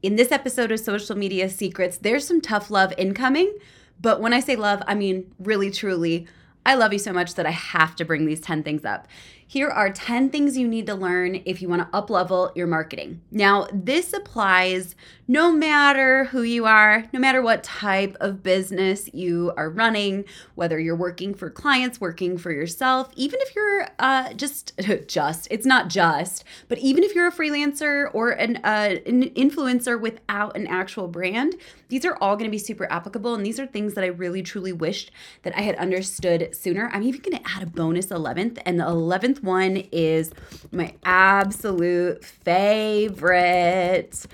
In 0.00 0.14
this 0.14 0.30
episode 0.30 0.70
of 0.70 0.78
Social 0.78 1.16
Media 1.16 1.48
Secrets, 1.48 1.98
there's 1.98 2.24
some 2.24 2.40
tough 2.40 2.70
love 2.70 2.92
incoming. 2.96 3.52
But 4.00 4.20
when 4.20 4.32
I 4.32 4.38
say 4.38 4.54
love, 4.54 4.80
I 4.86 4.94
mean 4.94 5.34
really, 5.40 5.72
truly, 5.72 6.28
I 6.66 6.74
love 6.74 6.92
you 6.92 6.98
so 6.98 7.12
much 7.12 7.34
that 7.34 7.46
I 7.46 7.50
have 7.50 7.96
to 7.96 8.04
bring 8.04 8.26
these 8.26 8.40
10 8.40 8.62
things 8.62 8.84
up. 8.84 9.08
Here 9.50 9.70
are 9.70 9.90
10 9.90 10.28
things 10.28 10.58
you 10.58 10.68
need 10.68 10.84
to 10.88 10.94
learn 10.94 11.40
if 11.46 11.62
you 11.62 11.70
want 11.70 11.90
to 11.90 11.98
uplevel 11.98 12.54
your 12.54 12.66
marketing. 12.66 13.22
Now, 13.30 13.66
this 13.72 14.12
applies 14.12 14.94
no 15.26 15.50
matter 15.50 16.24
who 16.24 16.42
you 16.42 16.66
are, 16.66 17.06
no 17.14 17.18
matter 17.18 17.40
what 17.40 17.64
type 17.64 18.14
of 18.20 18.42
business 18.42 19.08
you 19.14 19.54
are 19.56 19.70
running, 19.70 20.26
whether 20.54 20.78
you're 20.78 20.94
working 20.94 21.32
for 21.32 21.48
clients, 21.48 21.98
working 21.98 22.36
for 22.36 22.52
yourself, 22.52 23.10
even 23.16 23.40
if 23.40 23.56
you're 23.56 23.88
uh, 23.98 24.34
just, 24.34 24.78
just, 25.08 25.48
it's 25.50 25.66
not 25.66 25.88
just, 25.88 26.44
but 26.68 26.76
even 26.78 27.02
if 27.02 27.14
you're 27.14 27.28
a 27.28 27.32
freelancer 27.32 28.10
or 28.12 28.32
an, 28.32 28.56
uh, 28.64 28.96
an 29.06 29.30
influencer 29.30 29.98
without 29.98 30.54
an 30.58 30.66
actual 30.66 31.08
brand, 31.08 31.54
these 31.88 32.04
are 32.04 32.18
all 32.20 32.36
going 32.36 32.48
to 32.48 32.54
be 32.54 32.58
super 32.58 32.90
applicable. 32.92 33.34
And 33.34 33.46
these 33.46 33.58
are 33.58 33.66
things 33.66 33.94
that 33.94 34.04
I 34.04 34.08
really 34.08 34.42
truly 34.42 34.72
wished 34.72 35.10
that 35.42 35.56
I 35.56 35.62
had 35.62 35.76
understood 35.76 36.54
sooner. 36.58 36.90
I'm 36.92 37.02
even 37.02 37.20
going 37.20 37.42
to 37.42 37.50
add 37.50 37.62
a 37.62 37.66
bonus 37.66 38.06
11th, 38.06 38.58
and 38.66 38.80
the 38.80 38.84
11th 38.84 39.42
one 39.42 39.76
is 39.92 40.32
my 40.72 40.94
absolute 41.04 42.24
favorite. 42.24 44.26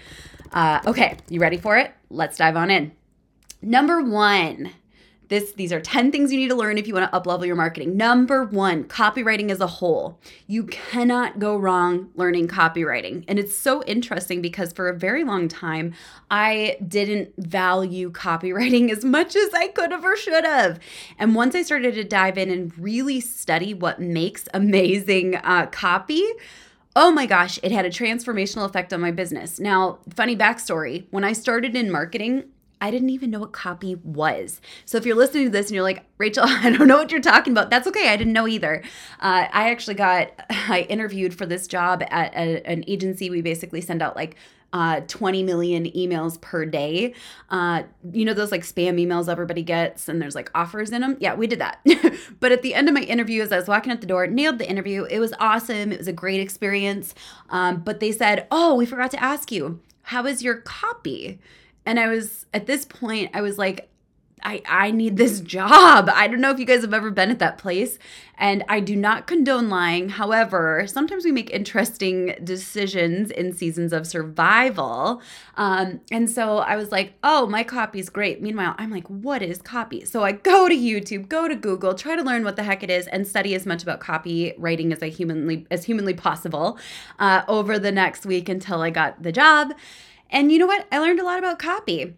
Uh, 0.53 0.81
okay, 0.87 1.17
you 1.29 1.41
ready 1.41 1.59
for 1.59 1.77
it? 1.77 1.93
Let's 2.11 2.37
dive 2.37 2.57
on 2.57 2.71
in. 2.71 2.93
Number 3.61 4.03
one, 4.03 4.71
this 5.29 5.53
these 5.53 5.73
are 5.73 5.81
10 5.81 6.13
things 6.13 6.33
you 6.33 6.39
need 6.39 6.49
to 6.49 6.55
learn 6.55 6.79
if 6.79 6.87
you 6.87 6.95
want 6.95 7.11
to 7.11 7.19
uplevel 7.19 7.47
your 7.47 7.57
marketing. 7.57 7.97
Number 7.97 8.45
1, 8.45 8.85
copywriting 8.85 9.51
as 9.51 9.61
a 9.61 9.67
whole. 9.67 10.19
You 10.47 10.65
cannot 10.65 11.39
go 11.39 11.57
wrong 11.57 12.11
learning 12.15 12.49
copywriting. 12.49 13.25
And 13.29 13.39
it's 13.39 13.57
so 13.57 13.83
interesting 13.85 14.43
because 14.43 14.73
for 14.73 14.89
a 14.89 14.99
very 14.99 15.25
long 15.25 15.49
time 15.49 15.95
I 16.31 16.77
didn't 16.87 17.33
value 17.39 18.11
copywriting 18.11 18.91
as 18.97 19.05
much 19.05 19.37
as 19.37 19.53
I 19.55 19.69
could 19.69 19.93
have 19.93 20.05
or 20.05 20.17
should 20.17 20.45
have. 20.45 20.79
And 21.19 21.35
once 21.35 21.55
I 21.55 21.63
started 21.63 21.95
to 21.95 22.05
dive 22.05 22.39
in 22.39 22.51
and 22.51 22.77
really 22.79 23.21
study 23.21 23.75
what 23.75 24.01
makes 24.01 24.49
amazing 24.53 25.37
uh, 25.37 25.67
copy, 25.67 26.25
Oh 26.97 27.11
my 27.11 27.27
gosh, 27.27 27.59
it 27.65 27.73
had 27.73 27.85
a 27.85 27.91
transformational 27.91 28.67
effect 28.67 28.93
on 28.93 29.01
my 29.01 29.11
business. 29.11 29.59
Now, 29.59 29.99
funny 30.15 30.37
backstory 30.37 31.07
when 31.11 31.25
I 31.25 31.33
started 31.33 31.75
in 31.75 31.91
marketing, 31.91 32.45
I 32.81 32.91
didn't 32.91 33.11
even 33.11 33.31
know 33.31 33.41
what 33.41 33.53
copy 33.53 33.95
was. 33.97 34.61
So 34.85 34.99
if 34.99 35.07
you're 35.07 35.17
listening 35.17 35.45
to 35.45 35.51
this 35.51 35.67
and 35.67 35.75
you're 35.75 35.83
like, 35.83 36.05
Rachel, 36.19 36.45
I 36.47 36.71
don't 36.71 36.89
know 36.89 36.97
what 36.97 37.11
you're 37.11 37.21
talking 37.21 37.53
about, 37.53 37.71
that's 37.71 37.87
okay. 37.89 38.09
I 38.09 38.17
didn't 38.17 38.33
know 38.33 38.47
either. 38.47 38.83
Uh, 39.21 39.47
I 39.51 39.71
actually 39.71 39.95
got, 39.95 40.31
I 40.51 40.87
interviewed 40.89 41.35
for 41.35 41.47
this 41.47 41.67
job 41.67 42.03
at 42.09 42.35
a, 42.35 42.67
an 42.67 42.85
agency. 42.87 43.31
We 43.31 43.43
basically 43.43 43.81
send 43.81 44.03
out 44.03 44.17
like 44.17 44.37
uh, 44.75 45.01
20 45.07 45.45
million 45.45 45.85
emails 45.93 46.39
per 46.41 46.67
day. 46.67 47.15
Uh, 47.49 47.85
you 48.13 48.25
know, 48.25 48.35
those 48.35 48.51
like 48.51 48.63
spam 48.63 49.01
emails 49.01 49.29
everybody 49.29 49.63
gets 49.63 50.09
and 50.09 50.21
there's 50.21 50.35
like 50.35 50.51
offers 50.53 50.91
in 50.91 51.01
them? 51.01 51.17
Yeah, 51.21 51.35
we 51.35 51.47
did 51.47 51.61
that. 51.61 51.79
but 52.41 52.51
at 52.51 52.63
the 52.63 52.75
end 52.75 52.89
of 52.89 52.95
my 52.95 53.03
interview, 53.03 53.41
as 53.41 53.53
I 53.53 53.57
was 53.57 53.69
walking 53.69 53.93
out 53.93 54.01
the 54.01 54.07
door, 54.09 54.27
nailed 54.27 54.59
the 54.59 54.69
interview. 54.69 55.05
It 55.05 55.21
was 55.21 55.33
awesome. 55.39 55.93
It 55.93 55.99
was 55.99 56.09
a 56.09 56.13
great 56.13 56.41
experience. 56.41 57.15
Um, 57.51 57.83
but 57.83 58.01
they 58.01 58.11
said, 58.11 58.49
Oh, 58.51 58.75
we 58.75 58.85
forgot 58.85 59.13
to 59.13 59.23
ask 59.23 59.53
you, 59.53 59.81
how 60.03 60.27
is 60.27 60.43
your 60.43 60.57
copy? 60.57 61.39
And 61.87 62.01
I 62.01 62.09
was 62.09 62.47
at 62.55 62.67
this 62.67 62.85
point, 62.85 63.31
I 63.35 63.41
was 63.41 63.59
like, 63.59 63.91
I, 64.45 64.63
I 64.69 64.91
need 64.91 65.17
this 65.17 65.41
job. 65.41 66.11
I 66.13 66.29
don't 66.29 66.41
know 66.41 66.51
if 66.51 66.59
you 66.59 66.67
guys 66.67 66.83
have 66.83 66.93
ever 66.93 67.11
been 67.11 67.31
at 67.31 67.39
that 67.39 67.57
place. 67.57 67.99
And 68.37 68.65
I 68.69 68.81
do 68.81 68.97
not 68.97 69.27
condone 69.27 69.71
lying. 69.71 70.09
However, 70.11 70.87
sometimes 70.87 71.25
we 71.25 71.33
make 71.33 71.51
interesting 71.51 72.35
decisions 72.43 73.31
in 73.31 73.53
seasons 73.53 73.93
of 73.93 74.07
survival. 74.07 75.23
Um, 75.57 76.01
and 76.11 76.29
so 76.29 76.59
I 76.59 76.77
was 76.77 76.91
like, 76.91 77.15
oh, 77.23 77.47
my 77.47 77.63
copy 77.63 78.01
is 78.01 78.11
great. 78.11 78.43
Meanwhile, 78.43 78.75
I'm 78.77 78.91
like, 78.91 79.07
what 79.09 79.41
is 79.41 79.63
copy? 79.63 80.05
So 80.05 80.25
I 80.25 80.33
go 80.33 80.69
to 80.69 80.75
YouTube, 80.75 81.29
go 81.29 81.49
to 81.49 81.55
Google, 81.55 81.95
try 81.95 82.17
to 82.17 82.23
learn 82.23 82.45
what 82.45 82.57
the 82.57 82.65
heck 82.65 82.83
it 82.83 82.91
is, 82.91 83.07
and 83.07 83.27
study 83.27 83.55
as 83.55 83.65
much 83.65 83.83
about 83.83 84.01
copywriting 84.01 84.93
as 84.93 85.03
I 85.03 85.09
humanly 85.09 85.67
as 85.71 85.85
humanly 85.85 86.15
possible 86.15 86.79
uh, 87.19 87.43
over 87.47 87.79
the 87.79 87.93
next 87.93 88.27
week 88.27 88.49
until 88.49 88.83
I 88.83 88.91
got 88.91 89.23
the 89.23 89.33
job. 89.33 89.73
And 90.31 90.51
you 90.51 90.59
know 90.59 90.67
what? 90.67 90.87
I 90.91 90.99
learned 90.99 91.21
a 91.21 91.25
lot 91.25 91.39
about 91.39 91.59
copy. 91.59 92.15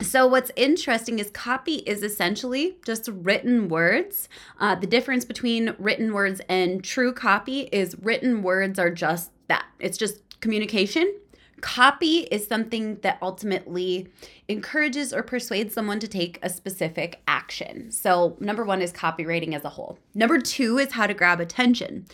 So, 0.00 0.28
what's 0.28 0.52
interesting 0.54 1.18
is 1.18 1.28
copy 1.30 1.76
is 1.76 2.04
essentially 2.04 2.76
just 2.86 3.08
written 3.08 3.68
words. 3.68 4.28
Uh, 4.60 4.76
the 4.76 4.86
difference 4.86 5.24
between 5.24 5.74
written 5.78 6.12
words 6.12 6.40
and 6.48 6.84
true 6.84 7.12
copy 7.12 7.62
is 7.72 7.96
written 8.00 8.42
words 8.42 8.78
are 8.78 8.90
just 8.90 9.32
that 9.48 9.64
it's 9.80 9.98
just 9.98 10.40
communication. 10.40 11.12
Copy 11.60 12.18
is 12.30 12.46
something 12.46 13.00
that 13.00 13.18
ultimately 13.20 14.06
encourages 14.46 15.12
or 15.12 15.24
persuades 15.24 15.74
someone 15.74 15.98
to 15.98 16.06
take 16.06 16.38
a 16.42 16.48
specific 16.48 17.20
action. 17.26 17.90
So, 17.90 18.36
number 18.38 18.64
one 18.64 18.80
is 18.80 18.92
copywriting 18.92 19.52
as 19.52 19.64
a 19.64 19.70
whole. 19.70 19.98
Number 20.14 20.38
two 20.40 20.78
is 20.78 20.92
how 20.92 21.08
to 21.08 21.14
grab 21.14 21.40
attention. 21.40 22.06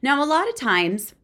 Now, 0.00 0.22
a 0.22 0.26
lot 0.26 0.48
of 0.48 0.54
times, 0.54 1.14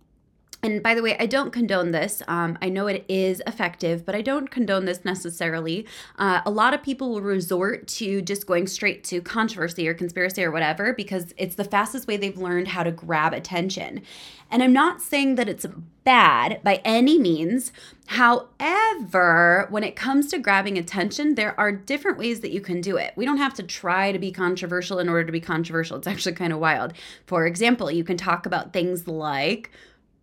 and 0.61 0.83
by 0.83 0.97
the 0.97 1.03
way, 1.03 1.17
I 1.19 1.27
don't 1.27 1.53
condone 1.53 1.93
this. 1.93 2.21
Um, 2.27 2.59
I 2.61 2.69
know 2.69 2.89
it 2.89 3.05
is 3.09 3.41
effective, 3.47 4.05
but 4.05 4.17
I 4.17 4.23
don't 4.23 4.51
condone 4.51 4.87
this 4.87 5.05
necessarily. 5.05 5.87
Uh, 6.19 6.41
a 6.45 6.51
lot 6.51 6.75
of 6.75 6.83
people 6.83 7.11
will 7.11 7.21
resort 7.21 7.87
to 7.89 8.21
just 8.23 8.45
going 8.45 8.67
straight 8.67 9.05
to 9.05 9.21
controversy 9.23 9.87
or 9.87 9.95
conspiracy 9.95 10.43
or 10.43 10.51
whatever 10.51 10.93
because 10.93 11.33
it's 11.37 11.55
the 11.55 11.63
fastest 11.63 12.09
way 12.09 12.17
they've 12.17 12.37
learned 12.37 12.69
how 12.69 12.83
to 12.83 12.91
grab 12.91 13.33
attention. 13.33 14.03
And 14.51 14.61
I'm 14.61 14.73
not 14.73 15.01
saying 15.01 15.37
that 15.37 15.49
it's 15.49 15.67
bad 16.03 16.61
by 16.65 16.81
any 16.85 17.21
means. 17.21 17.73
However, 18.07 19.69
when 19.71 19.85
it 19.85 19.95
comes 19.95 20.27
to 20.29 20.39
grabbing 20.39 20.77
attention, 20.77 21.37
there 21.37 21.59
are 21.61 21.71
different 21.71 22.19
ways 22.19 22.41
that 22.41 22.51
you 22.51 22.61
can 22.61 22.81
do 22.81 22.97
it. 22.97 23.13
We 23.15 23.27
don't 23.27 23.37
have 23.37 23.55
to 23.55 23.63
try 23.63 24.11
to 24.11 24.19
be 24.19 24.33
controversial 24.33 24.99
in 24.99 25.09
order 25.09 25.25
to 25.25 25.33
be 25.33 25.41
controversial. 25.41 25.99
It's 25.99 26.07
actually 26.09 26.35
kind 26.35 26.53
of 26.53 26.59
wild. 26.59 26.95
For 27.27 27.47
example, 27.47 27.93
you 27.93 28.03
can 28.03 28.17
talk 28.17 28.45
about 28.45 28.73
things 28.73 29.07
like 29.07 29.71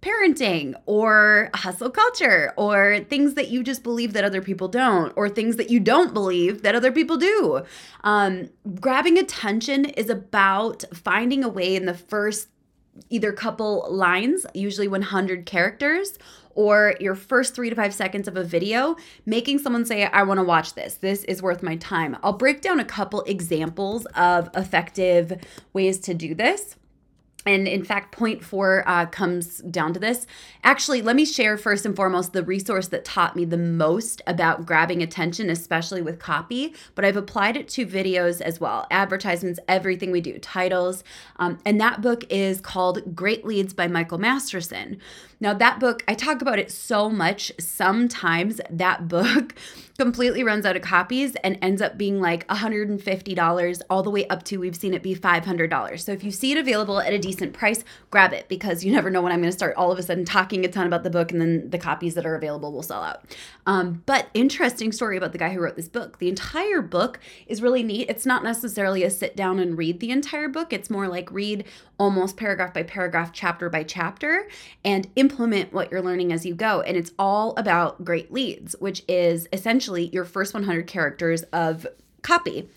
parenting 0.06 0.76
or 0.86 1.50
hustle 1.56 1.90
culture 1.90 2.54
or 2.58 3.00
things 3.10 3.34
that 3.34 3.50
you 3.50 3.64
just 3.64 3.82
believe 3.82 4.14
that 4.14 4.24
other 4.24 4.42
people 4.42 4.68
don't 4.68 5.12
or 5.16 5.28
things 5.28 5.56
that 5.56 5.70
you 5.70 5.80
don't 5.80 6.14
believe 6.14 6.62
that 6.62 6.76
other 6.76 6.92
people 6.92 7.18
do. 7.18 7.64
Um, 8.04 8.50
grabbing 8.80 9.18
attention 9.18 9.86
is 9.86 10.10
about 10.10 10.84
finding 10.94 11.44
a 11.44 11.50
way 11.50 11.76
in 11.76 11.86
the 11.86 11.94
first 11.96 12.50
either 13.10 13.34
couple 13.34 13.86
lines, 13.90 14.46
usually 14.54 14.88
100 14.88 15.46
characters, 15.46 16.18
or 16.52 16.96
your 17.02 17.16
first 17.16 17.54
three 17.54 17.70
to 17.70 17.76
five 17.76 17.94
seconds 17.94 18.28
of 18.28 18.38
a 18.38 18.44
video, 18.44 18.96
making 19.26 19.60
someone 19.60 19.86
say, 19.86 20.06
I 20.06 20.24
want 20.24 20.40
to 20.40 20.44
watch 20.44 20.76
this. 20.76 20.96
This 20.96 21.24
is 21.26 21.42
worth 21.42 21.62
my 21.62 21.76
time. 21.78 22.16
I'll 22.24 22.32
break 22.32 22.62
down 22.62 22.80
a 22.80 22.86
couple 22.86 23.22
examples 23.24 24.06
of 24.16 24.50
effective 24.56 25.44
ways 25.74 26.00
to 26.02 26.14
do 26.14 26.34
this 26.34 26.78
and 27.46 27.68
in 27.68 27.84
fact, 27.84 28.12
point 28.12 28.44
four 28.44 28.84
uh, 28.88 29.06
comes 29.06 29.60
down 29.60 29.94
to 29.94 30.00
this. 30.00 30.26
Actually, 30.64 31.02
let 31.02 31.16
me 31.16 31.26
share 31.26 31.58
first 31.58 31.86
and 31.86 31.96
foremost 31.96 32.34
the 32.34 32.44
resource 32.44 32.88
that 32.88 33.06
taught 33.06 33.36
me 33.36 33.46
the 33.46 33.58
most 33.58 34.22
about 34.26 34.66
grabbing 34.66 35.04
attention, 35.04 35.50
especially 35.50 36.02
with 36.02 36.20
copy, 36.20 36.74
but 36.96 37.06
I've 37.06 37.18
applied 37.18 37.56
it 37.56 37.68
to 37.70 37.86
videos 37.86 38.42
as 38.42 38.60
well 38.60 38.88
advertisements, 38.90 39.60
everything 39.68 40.12
we 40.12 40.22
do, 40.22 40.40
titles. 40.40 41.04
Um, 41.38 41.60
and 41.66 41.80
that 41.80 42.02
book 42.02 42.24
is 42.30 42.62
called 42.62 43.16
Great 43.16 43.46
Leads 43.46 43.74
by 43.74 43.88
Michael 43.88 44.18
Masterson. 44.18 45.00
Now, 45.40 45.54
that 45.54 45.80
book, 45.80 46.04
I 46.08 46.14
talk 46.14 46.42
about 46.42 46.60
it 46.60 46.72
so 46.72 47.10
much. 47.10 47.52
Sometimes 47.60 48.62
that 48.70 49.08
book 49.08 49.54
completely 49.98 50.44
runs 50.44 50.66
out 50.66 50.76
of 50.76 50.82
copies 50.82 51.36
and 51.38 51.58
ends 51.62 51.82
up 51.82 51.98
being 51.98 52.20
like 52.20 52.48
$150 52.48 53.82
all 53.90 54.04
the 54.04 54.10
way 54.10 54.28
up 54.28 54.44
to 54.44 54.58
we've 54.58 54.76
seen 54.76 54.94
it 54.94 55.04
be 55.04 55.16
$500. 55.16 56.00
So 56.00 56.12
if 56.12 56.24
you 56.24 56.32
see 56.32 56.52
it 56.52 56.58
available 56.58 57.00
at 57.00 57.14
a 57.14 57.20
decent 57.36 57.54
price, 57.54 57.84
grab 58.12 58.34
it 58.34 58.48
because 58.50 58.84
you 58.84 58.92
never 58.92 59.10
know 59.10 59.22
when 59.22 59.32
I'm 59.32 59.40
going 59.40 59.52
to 59.52 59.58
start 59.58 59.76
all 59.76 59.92
of 59.92 60.00
a 60.00 60.04
sudden 60.04 60.26
talking 60.26 60.66
a 60.66 60.68
ton 60.68 60.88
about 60.88 61.04
the 61.04 61.10
book 61.10 61.32
and 61.32 61.40
then 61.40 61.70
the 61.70 61.78
copies 61.78 62.16
that 62.16 62.26
are 62.26 62.36
available 62.36 62.72
will 62.72 62.84
sell 62.84 63.04
out. 63.04 63.36
Um, 63.66 64.04
but 64.06 64.28
interesting 64.34 64.92
story 64.92 65.18
about 65.18 65.32
the 65.32 65.38
guy 65.38 65.50
who 65.54 65.60
wrote 65.60 65.76
this 65.76 65.90
book. 65.90 66.20
The 66.20 66.30
entire 66.30 66.82
book 66.82 67.20
is 67.48 67.62
really 67.62 67.84
neat. 67.84 68.10
It's 68.10 68.26
not 68.26 68.44
necessarily 68.44 69.04
a 69.04 69.10
sit 69.10 69.36
down 69.36 69.60
and 69.60 69.78
read 69.78 70.00
the 70.00 70.12
entire 70.12 70.50
book, 70.50 70.74
it's 70.74 70.90
more 70.90 71.08
like 71.08 71.32
read 71.32 71.66
almost 71.98 72.36
paragraph 72.36 72.74
by 72.74 72.84
paragraph, 72.84 73.32
chapter 73.32 73.70
by 73.70 73.82
chapter, 73.84 74.50
and 74.84 75.08
implement 75.16 75.72
what 75.72 75.90
you're 75.90 76.02
learning 76.02 76.34
as 76.34 76.46
you 76.46 76.54
go. 76.54 76.82
And 76.82 76.98
it's 76.98 77.12
all 77.18 77.54
about 77.56 78.04
great 78.04 78.32
leads, 78.32 78.76
which 78.80 79.04
is 79.08 79.48
essentially 79.54 79.76
essentially 79.76 80.10
your 80.14 80.26
first 80.26 80.54
100 80.54 80.88
characters 80.88 81.44
of 81.52 81.86
copy. 82.22 82.70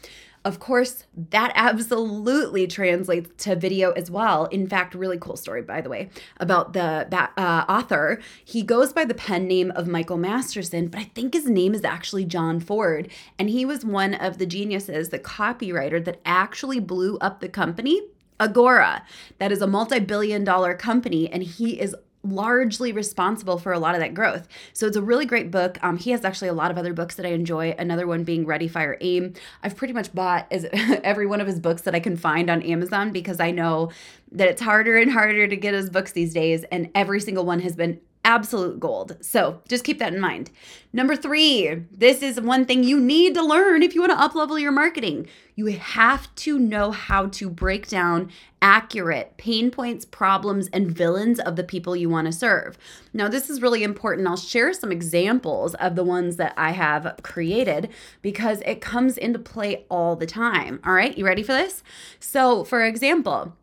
Of 0.49 0.61
course, 0.61 1.05
that 1.15 1.53
absolutely 1.55 2.67
translates 2.67 3.45
to 3.45 3.55
video 3.55 3.91
as 3.91 4.11
well. 4.11 4.47
In 4.47 4.67
fact, 4.67 4.95
really 4.95 5.19
cool 5.19 5.37
story, 5.37 5.61
by 5.61 5.83
the 5.83 5.91
way, 5.91 6.09
about 6.39 6.73
the 6.73 7.07
that, 7.11 7.35
uh, 7.37 7.67
author. 7.69 8.19
He 8.47 8.63
goes 8.63 8.95
by 8.95 9.05
the 9.05 9.13
pen 9.13 9.47
name 9.47 9.71
of 9.73 9.87
Michael 9.87 10.17
Masterson, 10.17 10.89
but 10.89 11.01
I 11.01 11.05
think 11.15 11.35
his 11.35 11.51
name 11.51 11.75
is 11.75 11.85
actually 11.85 12.25
John 12.25 12.61
Ford. 12.61 13.11
And 13.39 13.51
he 13.51 13.67
was 13.67 13.85
one 13.85 14.15
of 14.15 14.39
the 14.39 14.47
geniuses, 14.47 15.11
the 15.11 15.19
copywriter 15.19 16.03
that 16.03 16.23
actually 16.25 16.81
blew 16.81 17.19
up 17.19 17.41
the 17.41 17.51
company 17.51 18.01
Agora. 18.41 19.05
That 19.39 19.53
is 19.53 19.61
a 19.61 19.67
multi 19.67 19.99
billion 19.99 20.45
dollar 20.45 20.75
company, 20.75 21.31
and 21.31 21.43
he 21.43 21.79
is 21.79 21.95
largely 22.31 22.93
responsible 22.93 23.59
for 23.59 23.73
a 23.73 23.79
lot 23.79 23.95
of 23.95 24.01
that 24.01 24.15
growth. 24.15 24.49
So 24.73 24.87
it's 24.87 24.97
a 24.97 25.03
really 25.03 25.27
great 25.27 25.51
book. 25.51 25.79
Um, 25.83 25.99
he 25.99 26.11
has 26.11 26.25
actually 26.25 26.49
a 26.49 26.55
lot 26.55 26.71
of 26.71 26.79
other 26.79 26.93
books 26.93 27.15
that 27.17 27.27
I 27.27 27.31
enjoy. 27.31 27.75
Another 27.79 28.07
one 28.07 28.25
being 28.25 28.47
Ready, 28.47 28.69
Fire, 28.69 28.97
Aim. 29.01 29.35
I've 29.63 29.77
pretty 29.77 29.95
much 29.95 30.15
bought 30.15 30.47
as 30.51 30.67
every 30.73 31.27
one 31.27 31.41
of 31.41 31.47
his 31.47 31.61
books 31.61 31.83
that 31.83 31.95
I 31.95 32.01
can 32.01 32.17
find 32.17 32.51
on 32.51 32.63
Amazon 32.63 33.13
because 33.13 33.41
I 33.41 33.51
know 33.51 33.91
that 34.33 34.49
it's 34.49 34.63
harder 34.63 34.97
and 34.97 35.11
harder 35.11 35.49
to 35.49 35.57
get 35.57 35.75
his 35.75 35.91
books 35.91 36.13
these 36.13 36.35
days, 36.35 36.65
and 36.65 36.91
every 36.95 37.21
single 37.21 37.47
one 37.47 37.61
has 37.61 37.75
been 37.75 38.01
absolute 38.29 38.79
gold. 38.79 39.17
So 39.23 39.63
just 39.69 39.85
keep 39.85 39.99
that 40.01 40.13
in 40.13 40.21
mind. 40.21 40.51
Number 40.93 41.17
three, 41.17 41.87
this 41.91 42.23
is 42.23 42.39
one 42.39 42.67
thing 42.67 42.85
you 42.85 43.01
need 43.01 43.35
to 43.35 43.43
learn 43.43 43.83
if 43.83 43.95
you 43.95 44.03
want 44.03 44.13
to 44.13 44.19
uplevel 44.19 44.61
your 44.61 44.71
marketing. 44.71 45.27
You 45.57 45.67
have 45.67 46.33
to 46.37 46.59
know 46.59 46.91
how 46.91 47.29
to 47.29 47.49
break 47.49 47.89
down 47.89 48.31
accurate 48.61 49.39
pain 49.39 49.71
points, 49.71 50.05
problems, 50.05 50.69
and 50.75 50.91
villains 50.91 51.41
of 51.41 51.57
the 51.57 51.65
people 51.65 51.97
you 51.97 52.11
want 52.11 52.27
to 52.27 52.33
serve. 52.33 52.77
Now, 53.15 53.29
this 53.29 53.49
is 53.49 53.63
really 53.63 53.83
important. 53.83 54.29
I'll 54.29 54.37
share 54.37 54.75
some 54.75 54.93
examples 54.93 55.75
of 55.77 55.97
the 55.97 56.05
ones 56.05 56.37
that 56.37 56.53
I 56.59 56.73
have 56.73 57.17
created 57.23 57.89
because 58.21 58.61
it 58.67 58.83
comes 58.83 59.17
into 59.17 59.39
play 59.39 59.87
all 59.91 60.17
the 60.17 60.27
time. 60.27 60.81
All 60.85 60.93
right, 60.93 61.17
you 61.17 61.25
ready 61.25 61.43
for 61.43 61.53
this? 61.55 61.83
So, 62.21 62.63
for 62.63 62.85
example, 62.85 63.55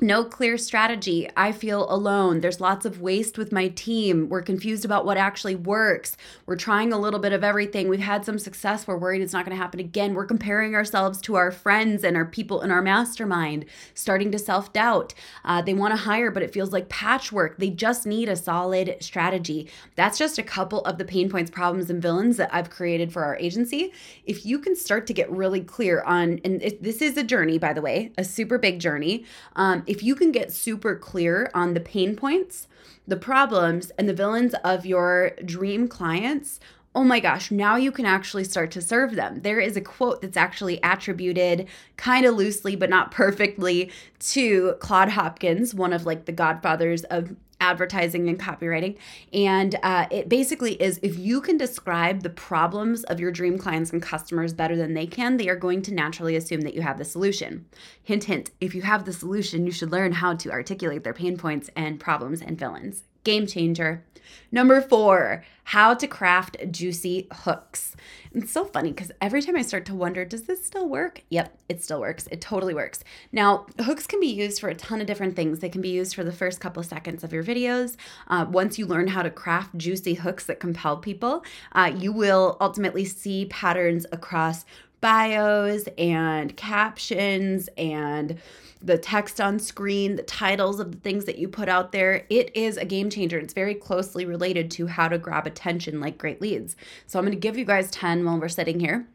no 0.00 0.24
clear 0.24 0.56
strategy. 0.56 1.28
I 1.36 1.52
feel 1.52 1.90
alone. 1.92 2.40
There's 2.40 2.60
lots 2.60 2.86
of 2.86 3.00
waste 3.00 3.36
with 3.36 3.52
my 3.52 3.68
team. 3.68 4.28
We're 4.28 4.42
confused 4.42 4.84
about 4.84 5.04
what 5.04 5.16
actually 5.16 5.54
works. 5.54 6.16
We're 6.46 6.56
trying 6.56 6.92
a 6.92 6.98
little 6.98 7.20
bit 7.20 7.32
of 7.32 7.44
everything. 7.44 7.88
We've 7.88 8.00
had 8.00 8.24
some 8.24 8.38
success. 8.38 8.86
We're 8.86 8.96
worried 8.96 9.22
it's 9.22 9.32
not 9.32 9.44
going 9.44 9.56
to 9.56 9.62
happen 9.62 9.80
again. 9.80 10.14
We're 10.14 10.26
comparing 10.26 10.74
ourselves 10.74 11.20
to 11.22 11.34
our 11.34 11.50
friends 11.50 12.04
and 12.04 12.16
our 12.16 12.24
people 12.24 12.62
in 12.62 12.70
our 12.70 12.82
mastermind, 12.82 13.66
starting 13.94 14.32
to 14.32 14.38
self 14.38 14.72
doubt. 14.72 15.14
Uh, 15.44 15.62
they 15.62 15.74
want 15.74 15.92
to 15.92 16.02
hire, 16.02 16.30
but 16.30 16.42
it 16.42 16.52
feels 16.52 16.72
like 16.72 16.88
patchwork. 16.88 17.58
They 17.58 17.70
just 17.70 18.06
need 18.06 18.28
a 18.28 18.36
solid 18.36 18.96
strategy. 19.00 19.68
That's 19.96 20.18
just 20.18 20.38
a 20.38 20.42
couple 20.42 20.80
of 20.84 20.98
the 20.98 21.04
pain 21.04 21.28
points, 21.28 21.50
problems, 21.50 21.90
and 21.90 22.00
villains 22.00 22.36
that 22.38 22.52
I've 22.54 22.70
created 22.70 23.12
for 23.12 23.24
our 23.24 23.36
agency. 23.36 23.92
If 24.24 24.46
you 24.46 24.58
can 24.58 24.74
start 24.74 25.06
to 25.08 25.14
get 25.14 25.30
really 25.30 25.60
clear 25.60 26.02
on, 26.02 26.40
and 26.44 26.60
this 26.80 27.02
is 27.02 27.16
a 27.16 27.22
journey, 27.22 27.58
by 27.58 27.72
the 27.72 27.82
way, 27.82 28.12
a 28.16 28.24
super 28.24 28.58
big 28.58 28.80
journey. 28.80 29.24
Um, 29.56 29.81
if 29.86 30.02
you 30.02 30.14
can 30.14 30.32
get 30.32 30.52
super 30.52 30.96
clear 30.96 31.50
on 31.54 31.74
the 31.74 31.80
pain 31.80 32.16
points, 32.16 32.68
the 33.06 33.16
problems, 33.16 33.90
and 33.98 34.08
the 34.08 34.14
villains 34.14 34.54
of 34.64 34.86
your 34.86 35.32
dream 35.44 35.88
clients, 35.88 36.60
oh 36.94 37.04
my 37.04 37.20
gosh, 37.20 37.50
now 37.50 37.76
you 37.76 37.90
can 37.90 38.04
actually 38.04 38.44
start 38.44 38.70
to 38.70 38.82
serve 38.82 39.14
them. 39.14 39.40
There 39.40 39.60
is 39.60 39.76
a 39.76 39.80
quote 39.80 40.20
that's 40.20 40.36
actually 40.36 40.78
attributed 40.82 41.66
kind 41.96 42.26
of 42.26 42.34
loosely, 42.34 42.76
but 42.76 42.90
not 42.90 43.10
perfectly, 43.10 43.90
to 44.20 44.74
Claude 44.80 45.10
Hopkins, 45.10 45.74
one 45.74 45.92
of 45.92 46.04
like 46.04 46.26
the 46.26 46.32
godfathers 46.32 47.04
of 47.04 47.34
advertising 47.62 48.28
and 48.28 48.38
copywriting. 48.38 48.98
And 49.32 49.78
uh, 49.82 50.06
it 50.10 50.28
basically 50.28 50.74
is 50.82 50.98
if 51.02 51.16
you 51.16 51.40
can 51.40 51.56
describe 51.56 52.22
the 52.22 52.30
problems 52.30 53.04
of 53.04 53.20
your 53.20 53.30
dream 53.30 53.56
clients 53.56 53.92
and 53.92 54.02
customers 54.02 54.52
better 54.52 54.76
than 54.76 54.94
they 54.94 55.06
can, 55.06 55.36
they 55.36 55.48
are 55.48 55.56
going 55.56 55.80
to 55.82 55.94
naturally 55.94 56.36
assume 56.36 56.62
that 56.62 56.74
you 56.74 56.82
have 56.82 56.98
the 56.98 57.04
solution. 57.04 57.66
Hint, 58.02 58.24
hint, 58.24 58.50
if 58.60 58.74
you 58.74 58.82
have 58.82 59.04
the 59.04 59.12
solution, 59.12 59.64
you 59.64 59.72
should 59.72 59.92
learn 59.92 60.12
how 60.12 60.34
to 60.34 60.50
articulate 60.50 61.04
their 61.04 61.14
pain 61.14 61.38
points 61.38 61.70
and 61.76 62.00
problems 62.00 62.42
and 62.42 62.58
villains. 62.58 63.04
Game 63.24 63.46
changer. 63.46 64.04
Number 64.50 64.80
four, 64.80 65.44
how 65.64 65.94
to 65.94 66.06
craft 66.06 66.56
juicy 66.70 67.28
hooks. 67.32 67.96
It's 68.32 68.52
so 68.52 68.64
funny 68.64 68.90
because 68.90 69.12
every 69.20 69.40
time 69.42 69.56
I 69.56 69.62
start 69.62 69.86
to 69.86 69.94
wonder, 69.94 70.24
does 70.24 70.42
this 70.42 70.64
still 70.64 70.88
work? 70.88 71.22
Yep, 71.30 71.56
it 71.68 71.82
still 71.82 72.00
works. 72.00 72.28
It 72.30 72.40
totally 72.40 72.74
works. 72.74 73.02
Now, 73.30 73.66
hooks 73.80 74.06
can 74.06 74.20
be 74.20 74.26
used 74.26 74.60
for 74.60 74.68
a 74.68 74.74
ton 74.74 75.00
of 75.00 75.06
different 75.06 75.36
things. 75.36 75.60
They 75.60 75.68
can 75.68 75.80
be 75.80 75.90
used 75.90 76.14
for 76.14 76.24
the 76.24 76.32
first 76.32 76.60
couple 76.60 76.82
seconds 76.82 77.24
of 77.24 77.32
your 77.32 77.44
videos. 77.44 77.96
Uh, 78.28 78.46
once 78.48 78.78
you 78.78 78.86
learn 78.86 79.08
how 79.08 79.22
to 79.22 79.30
craft 79.30 79.76
juicy 79.76 80.14
hooks 80.14 80.46
that 80.46 80.60
compel 80.60 80.96
people, 80.96 81.44
uh, 81.72 81.92
you 81.96 82.12
will 82.12 82.56
ultimately 82.60 83.04
see 83.04 83.46
patterns 83.46 84.04
across 84.12 84.64
bios 85.02 85.86
and 85.98 86.56
captions 86.56 87.68
and 87.76 88.40
the 88.80 88.96
text 88.96 89.40
on 89.40 89.58
screen, 89.58 90.16
the 90.16 90.22
titles 90.22 90.80
of 90.80 90.92
the 90.92 90.98
things 90.98 91.26
that 91.26 91.38
you 91.38 91.48
put 91.48 91.68
out 91.68 91.92
there. 91.92 92.24
It 92.30 92.56
is 92.56 92.76
a 92.78 92.84
game 92.84 93.10
changer. 93.10 93.38
It's 93.38 93.52
very 93.52 93.74
closely 93.74 94.24
related 94.24 94.70
to 94.72 94.86
how 94.86 95.08
to 95.08 95.18
grab 95.18 95.46
attention 95.46 96.00
like 96.00 96.16
great 96.16 96.40
leads. 96.40 96.76
So 97.06 97.18
I'm 97.18 97.26
going 97.26 97.36
to 97.36 97.40
give 97.40 97.58
you 97.58 97.64
guys 97.64 97.90
10 97.90 98.24
while 98.24 98.40
we're 98.40 98.48
sitting 98.48 98.80
here. 98.80 99.06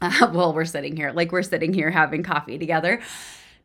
Uh, 0.00 0.28
while 0.32 0.54
we're 0.54 0.64
sitting 0.64 0.96
here, 0.96 1.12
like 1.12 1.30
we're 1.30 1.42
sitting 1.42 1.74
here 1.74 1.90
having 1.90 2.22
coffee 2.22 2.58
together. 2.58 3.00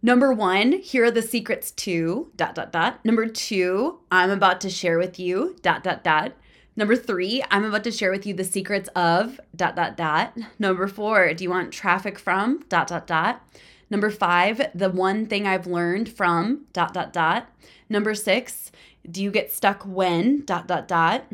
Number 0.02 0.32
one, 0.32 0.74
here 0.74 1.06
are 1.06 1.12
the 1.12 1.22
secrets 1.22 1.72
to 1.72 2.32
dot 2.36 2.56
dot 2.56 2.72
dot. 2.72 3.04
Number 3.04 3.28
two, 3.28 4.00
I'm 4.12 4.30
about 4.30 4.62
to 4.62 4.70
share 4.70 4.98
with 4.98 5.20
you 5.20 5.58
dot 5.62 5.84
dot 5.84 6.04
dot. 6.04 6.34
Number 6.80 6.96
three, 6.96 7.44
I'm 7.52 7.66
about 7.66 7.84
to 7.84 7.92
share 7.92 8.10
with 8.10 8.26
you 8.26 8.34
the 8.34 8.46
secrets 8.46 8.88
of 8.96 9.42
dot 9.54 9.76
dot 9.76 9.98
dot. 9.98 10.38
Number 10.60 10.88
four, 10.88 11.34
do 11.34 11.44
you 11.44 11.50
want 11.50 11.74
traffic 11.74 12.18
from 12.18 12.64
dot 12.70 12.88
dot 12.88 13.06
dot? 13.06 13.46
Number 13.90 14.10
five, 14.10 14.62
the 14.74 14.90
one 14.90 15.26
thing 15.26 15.46
I've 15.46 15.68
learned 15.68 16.08
from 16.08 16.68
dot 16.72 16.94
dot 16.94 17.12
dot. 17.12 17.50
Number 17.90 18.16
six, 18.16 18.72
do 19.12 19.22
you 19.22 19.30
get 19.30 19.52
stuck 19.52 19.84
when 19.84 20.46
dot 20.46 20.68
dot 20.68 20.88
dot? 20.88 21.26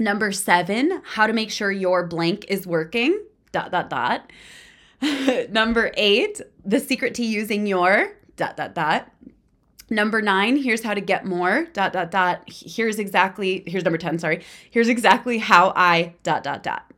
Number 0.00 0.32
seven, 0.32 1.00
how 1.04 1.28
to 1.28 1.32
make 1.32 1.52
sure 1.52 1.70
your 1.70 2.04
blank 2.04 2.46
is 2.48 2.66
working 2.66 3.24
dot 3.52 3.70
dot 3.70 3.88
dot. 3.88 4.32
Number 5.48 5.92
eight, 5.96 6.40
the 6.64 6.80
secret 6.80 7.14
to 7.14 7.24
using 7.24 7.68
your 7.68 8.14
dot 8.36 8.56
dot 8.56 8.74
dot. 8.74 9.08
Number 9.92 10.22
nine, 10.22 10.56
here's 10.56 10.82
how 10.82 10.94
to 10.94 11.00
get 11.00 11.26
more 11.26 11.66
dot 11.74 11.92
dot 11.92 12.10
dot. 12.10 12.44
Here's 12.46 12.98
exactly 12.98 13.62
here's 13.66 13.84
number 13.84 13.98
10, 13.98 14.18
sorry. 14.18 14.42
Here's 14.70 14.88
exactly 14.88 15.38
how 15.38 15.72
I 15.76 16.14
dot 16.22 16.42
dot 16.42 16.62
dot. 16.62 16.90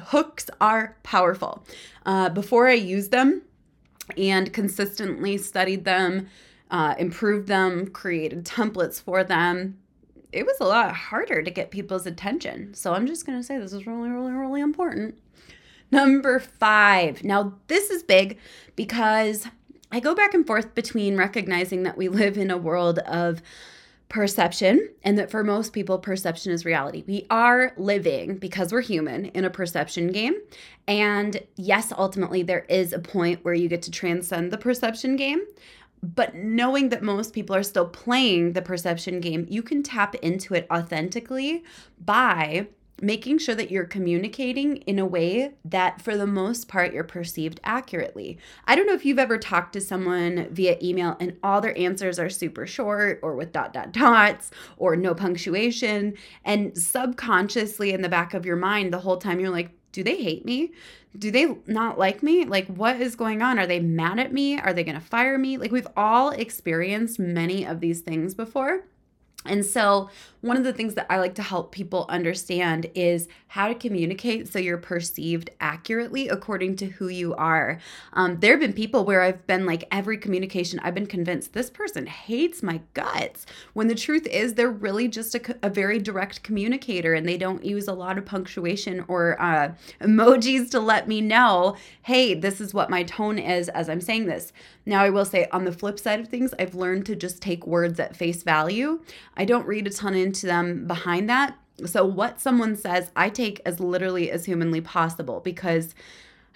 Hooks 0.00 0.48
are 0.60 0.96
powerful. 1.02 1.64
Uh, 2.06 2.30
before 2.30 2.66
I 2.66 2.72
use 2.72 3.08
them, 3.08 3.42
and 4.16 4.52
consistently 4.52 5.36
studied 5.36 5.84
them, 5.84 6.28
uh, 6.70 6.94
improved 6.98 7.48
them, 7.48 7.88
created 7.88 8.44
templates 8.44 9.02
for 9.02 9.24
them. 9.24 9.78
It 10.32 10.46
was 10.46 10.56
a 10.60 10.64
lot 10.64 10.94
harder 10.94 11.42
to 11.42 11.50
get 11.50 11.70
people's 11.70 12.06
attention. 12.06 12.74
So 12.74 12.94
I'm 12.94 13.06
just 13.06 13.26
going 13.26 13.38
to 13.38 13.44
say 13.44 13.58
this 13.58 13.72
is 13.72 13.86
really, 13.86 14.08
really, 14.08 14.32
really 14.32 14.60
important. 14.60 15.18
Number 15.90 16.38
five. 16.38 17.24
Now, 17.24 17.54
this 17.66 17.90
is 17.90 18.02
big 18.02 18.38
because 18.76 19.46
I 19.90 20.00
go 20.00 20.14
back 20.14 20.34
and 20.34 20.46
forth 20.46 20.74
between 20.74 21.16
recognizing 21.16 21.82
that 21.84 21.96
we 21.96 22.08
live 22.08 22.36
in 22.36 22.50
a 22.50 22.58
world 22.58 22.98
of 23.00 23.42
perception 24.08 24.88
and 25.02 25.18
that 25.18 25.30
for 25.30 25.44
most 25.44 25.72
people 25.72 25.98
perception 25.98 26.52
is 26.52 26.64
reality. 26.64 27.04
We 27.06 27.26
are 27.30 27.72
living 27.76 28.36
because 28.36 28.72
we're 28.72 28.80
human 28.80 29.26
in 29.26 29.44
a 29.44 29.50
perception 29.50 30.12
game. 30.12 30.34
And 30.86 31.40
yes, 31.56 31.92
ultimately 31.96 32.42
there 32.42 32.64
is 32.68 32.92
a 32.92 32.98
point 32.98 33.44
where 33.44 33.54
you 33.54 33.68
get 33.68 33.82
to 33.82 33.90
transcend 33.90 34.50
the 34.50 34.58
perception 34.58 35.16
game. 35.16 35.42
But 36.02 36.34
knowing 36.34 36.90
that 36.90 37.02
most 37.02 37.34
people 37.34 37.56
are 37.56 37.62
still 37.62 37.86
playing 37.86 38.52
the 38.52 38.62
perception 38.62 39.20
game, 39.20 39.46
you 39.48 39.62
can 39.62 39.82
tap 39.82 40.14
into 40.16 40.54
it 40.54 40.66
authentically 40.70 41.64
by 42.02 42.68
making 43.00 43.38
sure 43.38 43.54
that 43.54 43.70
you're 43.70 43.84
communicating 43.84 44.78
in 44.78 44.98
a 44.98 45.06
way 45.06 45.52
that 45.64 46.00
for 46.00 46.16
the 46.16 46.26
most 46.26 46.68
part 46.68 46.92
you're 46.92 47.04
perceived 47.04 47.60
accurately. 47.64 48.38
I 48.66 48.74
don't 48.74 48.86
know 48.86 48.94
if 48.94 49.04
you've 49.04 49.18
ever 49.18 49.38
talked 49.38 49.72
to 49.74 49.80
someone 49.80 50.48
via 50.50 50.78
email 50.82 51.16
and 51.20 51.36
all 51.42 51.60
their 51.60 51.76
answers 51.78 52.18
are 52.18 52.30
super 52.30 52.66
short 52.66 53.20
or 53.22 53.34
with 53.34 53.52
dot 53.52 53.72
dot 53.72 53.92
dots 53.92 54.50
or 54.76 54.96
no 54.96 55.14
punctuation 55.14 56.14
and 56.44 56.76
subconsciously 56.76 57.92
in 57.92 58.02
the 58.02 58.08
back 58.08 58.34
of 58.34 58.46
your 58.46 58.56
mind 58.56 58.92
the 58.92 58.98
whole 58.98 59.18
time 59.18 59.40
you're 59.40 59.50
like 59.50 59.70
do 59.92 60.04
they 60.04 60.22
hate 60.22 60.44
me? 60.44 60.72
Do 61.18 61.30
they 61.30 61.56
not 61.66 61.98
like 61.98 62.22
me? 62.22 62.44
Like, 62.44 62.66
what 62.66 63.00
is 63.00 63.16
going 63.16 63.42
on? 63.42 63.58
Are 63.58 63.66
they 63.66 63.80
mad 63.80 64.18
at 64.18 64.32
me? 64.32 64.58
Are 64.58 64.72
they 64.72 64.84
going 64.84 64.94
to 64.94 65.04
fire 65.04 65.38
me? 65.38 65.56
Like, 65.56 65.72
we've 65.72 65.88
all 65.96 66.30
experienced 66.30 67.18
many 67.18 67.64
of 67.64 67.80
these 67.80 68.02
things 68.02 68.34
before. 68.34 68.84
And 69.44 69.64
so, 69.64 70.10
one 70.40 70.56
of 70.56 70.62
the 70.62 70.72
things 70.72 70.94
that 70.94 71.06
I 71.10 71.18
like 71.18 71.34
to 71.36 71.42
help 71.42 71.72
people 71.72 72.06
understand 72.08 72.88
is 72.94 73.26
how 73.48 73.66
to 73.66 73.74
communicate 73.74 74.46
so 74.46 74.60
you're 74.60 74.78
perceived 74.78 75.50
accurately 75.60 76.28
according 76.28 76.76
to 76.76 76.86
who 76.86 77.08
you 77.08 77.34
are. 77.34 77.80
Um, 78.12 78.38
there 78.38 78.52
have 78.52 78.60
been 78.60 78.72
people 78.72 79.04
where 79.04 79.22
I've 79.22 79.44
been 79.48 79.66
like, 79.66 79.84
every 79.90 80.16
communication, 80.16 80.78
I've 80.80 80.94
been 80.94 81.06
convinced 81.06 81.54
this 81.54 81.70
person 81.70 82.06
hates 82.06 82.62
my 82.62 82.80
guts. 82.94 83.46
When 83.72 83.88
the 83.88 83.96
truth 83.96 84.28
is, 84.28 84.54
they're 84.54 84.70
really 84.70 85.08
just 85.08 85.34
a, 85.34 85.56
a 85.62 85.70
very 85.70 85.98
direct 85.98 86.44
communicator 86.44 87.14
and 87.14 87.28
they 87.28 87.38
don't 87.38 87.64
use 87.64 87.88
a 87.88 87.92
lot 87.92 88.16
of 88.16 88.24
punctuation 88.24 89.04
or 89.08 89.40
uh, 89.42 89.72
emojis 90.00 90.70
to 90.70 90.78
let 90.78 91.08
me 91.08 91.20
know, 91.20 91.74
hey, 92.02 92.34
this 92.34 92.60
is 92.60 92.72
what 92.72 92.90
my 92.90 93.02
tone 93.02 93.38
is 93.38 93.68
as 93.70 93.88
I'm 93.88 94.00
saying 94.00 94.26
this. 94.26 94.52
Now, 94.86 95.02
I 95.02 95.10
will 95.10 95.24
say 95.24 95.48
on 95.52 95.64
the 95.64 95.72
flip 95.72 95.98
side 95.98 96.20
of 96.20 96.28
things, 96.28 96.54
I've 96.58 96.74
learned 96.74 97.06
to 97.06 97.16
just 97.16 97.42
take 97.42 97.66
words 97.66 97.98
at 97.98 98.16
face 98.16 98.42
value. 98.42 99.00
I 99.38 99.44
don't 99.44 99.66
read 99.66 99.86
a 99.86 99.90
ton 99.90 100.14
into 100.14 100.46
them 100.46 100.86
behind 100.86 101.30
that. 101.30 101.56
So, 101.86 102.04
what 102.04 102.40
someone 102.40 102.76
says, 102.76 103.12
I 103.14 103.30
take 103.30 103.60
as 103.64 103.78
literally 103.78 104.30
as 104.30 104.44
humanly 104.44 104.80
possible 104.80 105.40
because 105.40 105.94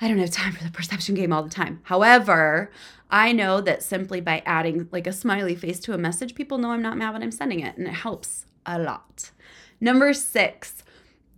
I 0.01 0.09
don't 0.09 0.19
have 0.19 0.31
time 0.31 0.53
for 0.53 0.65
the 0.65 0.71
perception 0.71 1.15
game 1.15 1.33
all 1.33 1.45
the 1.45 1.49
time. 1.49 1.81
However, 1.85 2.73
I 3.09 3.31
know 3.31 3.61
that 3.61 3.85
simply 3.85 4.21
by 4.21 4.43
adding 4.45 4.89
like 4.91 5.07
a 5.07 5.13
smiley 5.13 5.55
face 5.55 5.79
to 5.81 5.95
a 5.95 5.99
message, 5.99 6.35
people 6.35 6.59
know 6.59 6.73
I'm 6.73 6.83
not 6.83 6.97
mad 6.97 7.13
when 7.13 7.23
I'm 7.23 7.31
sending 7.31 7.61
it, 7.61 7.77
and 7.77 7.87
it 7.87 7.95
helps 7.95 8.47
a 8.67 8.81
lot. 8.81 9.31
Number 9.81 10.13
six, 10.13 10.83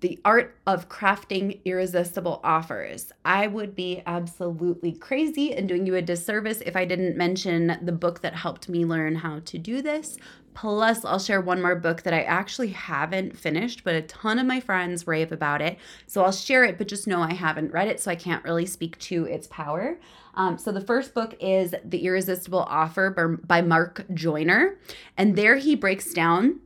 the 0.01 0.19
art 0.25 0.59
of 0.67 0.89
crafting 0.91 1.65
irresistible 1.65 2.41
offers. 2.45 3.11
I 3.25 3.47
would 3.47 3.75
be 3.75 4.03
absolutely 4.07 4.93
crazy 4.93 5.55
and 5.55 5.67
doing 5.67 5.87
you 5.87 5.95
a 5.95 6.03
disservice 6.03 6.61
if 6.61 6.77
I 6.77 6.85
didn't 6.85 7.17
mention 7.17 7.79
the 7.81 7.93
book 7.93 8.21
that 8.21 8.35
helped 8.35 8.69
me 8.69 8.85
learn 8.85 9.17
how 9.17 9.41
to 9.47 9.59
do 9.59 9.81
this. 9.81 10.19
Plus, 10.55 11.05
I'll 11.05 11.19
share 11.19 11.41
one 11.41 11.61
more 11.61 11.75
book 11.75 12.03
that 12.03 12.15
I 12.15 12.23
actually 12.23 12.69
haven't 12.69 13.37
finished, 13.37 13.83
but 13.85 13.95
a 13.95 14.03
ton 14.03 14.39
of 14.39 14.47
my 14.47 14.61
friends 14.61 15.07
rave 15.07 15.33
about 15.33 15.61
it. 15.61 15.79
So 16.07 16.25
I'll 16.25 16.33
share 16.33 16.65
it, 16.65 16.79
but 16.79 16.89
just 16.89 17.07
know 17.07 17.21
I 17.21 17.35
haven't 17.35 17.73
read 17.73 17.89
it, 17.89 18.01
so 18.01 18.11
I 18.11 18.17
can't 18.17 18.45
really 18.45 18.65
speak 18.65 18.99
to 19.01 19.25
its 19.25 19.49
power. 19.49 19.99
Um, 20.35 20.57
so 20.57 20.73
the 20.73 20.81
first 20.81 21.13
book 21.13 21.35
is 21.41 21.75
The 21.85 22.07
Irresistible 22.07 22.65
Offer 22.69 23.41
by 23.45 23.63
Mark 23.63 24.05
Joyner. 24.15 24.79
And 25.17 25.37
there 25.37 25.57
he 25.57 25.75
breaks 25.75 26.13
down 26.13 26.61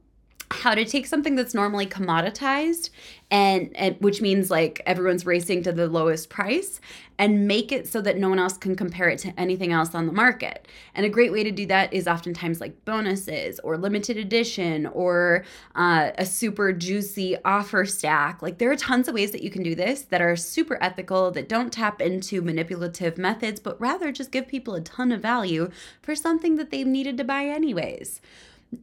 how 0.50 0.74
to 0.74 0.84
take 0.84 1.06
something 1.06 1.34
that's 1.34 1.54
normally 1.54 1.86
commoditized 1.86 2.90
and, 3.30 3.70
and 3.76 3.96
which 4.00 4.22
means 4.22 4.50
like 4.50 4.80
everyone's 4.86 5.26
racing 5.26 5.62
to 5.62 5.72
the 5.72 5.86
lowest 5.86 6.30
price 6.30 6.80
and 7.18 7.46
make 7.46 7.72
it 7.72 7.86
so 7.86 8.00
that 8.00 8.16
no 8.16 8.28
one 8.28 8.38
else 8.38 8.56
can 8.56 8.74
compare 8.76 9.08
it 9.08 9.18
to 9.18 9.38
anything 9.38 9.72
else 9.72 9.94
on 9.94 10.06
the 10.06 10.12
market. 10.12 10.66
And 10.94 11.04
a 11.04 11.10
great 11.10 11.32
way 11.32 11.44
to 11.44 11.50
do 11.50 11.66
that 11.66 11.92
is 11.92 12.06
oftentimes 12.06 12.60
like 12.60 12.84
bonuses 12.84 13.58
or 13.60 13.76
limited 13.76 14.16
edition 14.16 14.86
or 14.86 15.44
uh, 15.74 16.12
a 16.16 16.24
super 16.24 16.72
juicy 16.72 17.36
offer 17.44 17.84
stack. 17.84 18.40
Like 18.40 18.58
there 18.58 18.70
are 18.70 18.76
tons 18.76 19.08
of 19.08 19.14
ways 19.14 19.32
that 19.32 19.42
you 19.42 19.50
can 19.50 19.62
do 19.62 19.74
this 19.74 20.02
that 20.02 20.22
are 20.22 20.36
super 20.36 20.78
ethical, 20.80 21.30
that 21.32 21.48
don't 21.48 21.72
tap 21.72 22.00
into 22.00 22.40
manipulative 22.40 23.18
methods, 23.18 23.60
but 23.60 23.78
rather 23.80 24.12
just 24.12 24.30
give 24.30 24.48
people 24.48 24.74
a 24.74 24.80
ton 24.80 25.12
of 25.12 25.20
value 25.20 25.70
for 26.00 26.14
something 26.14 26.56
that 26.56 26.70
they've 26.70 26.86
needed 26.86 27.18
to 27.18 27.24
buy 27.24 27.44
anyways. 27.44 28.20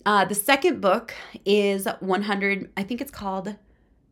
Uh, 0.05 0.25
the 0.25 0.35
second 0.35 0.81
book 0.81 1.13
is 1.45 1.87
100, 1.99 2.71
I 2.77 2.83
think 2.83 3.01
it's 3.01 3.11
called 3.11 3.55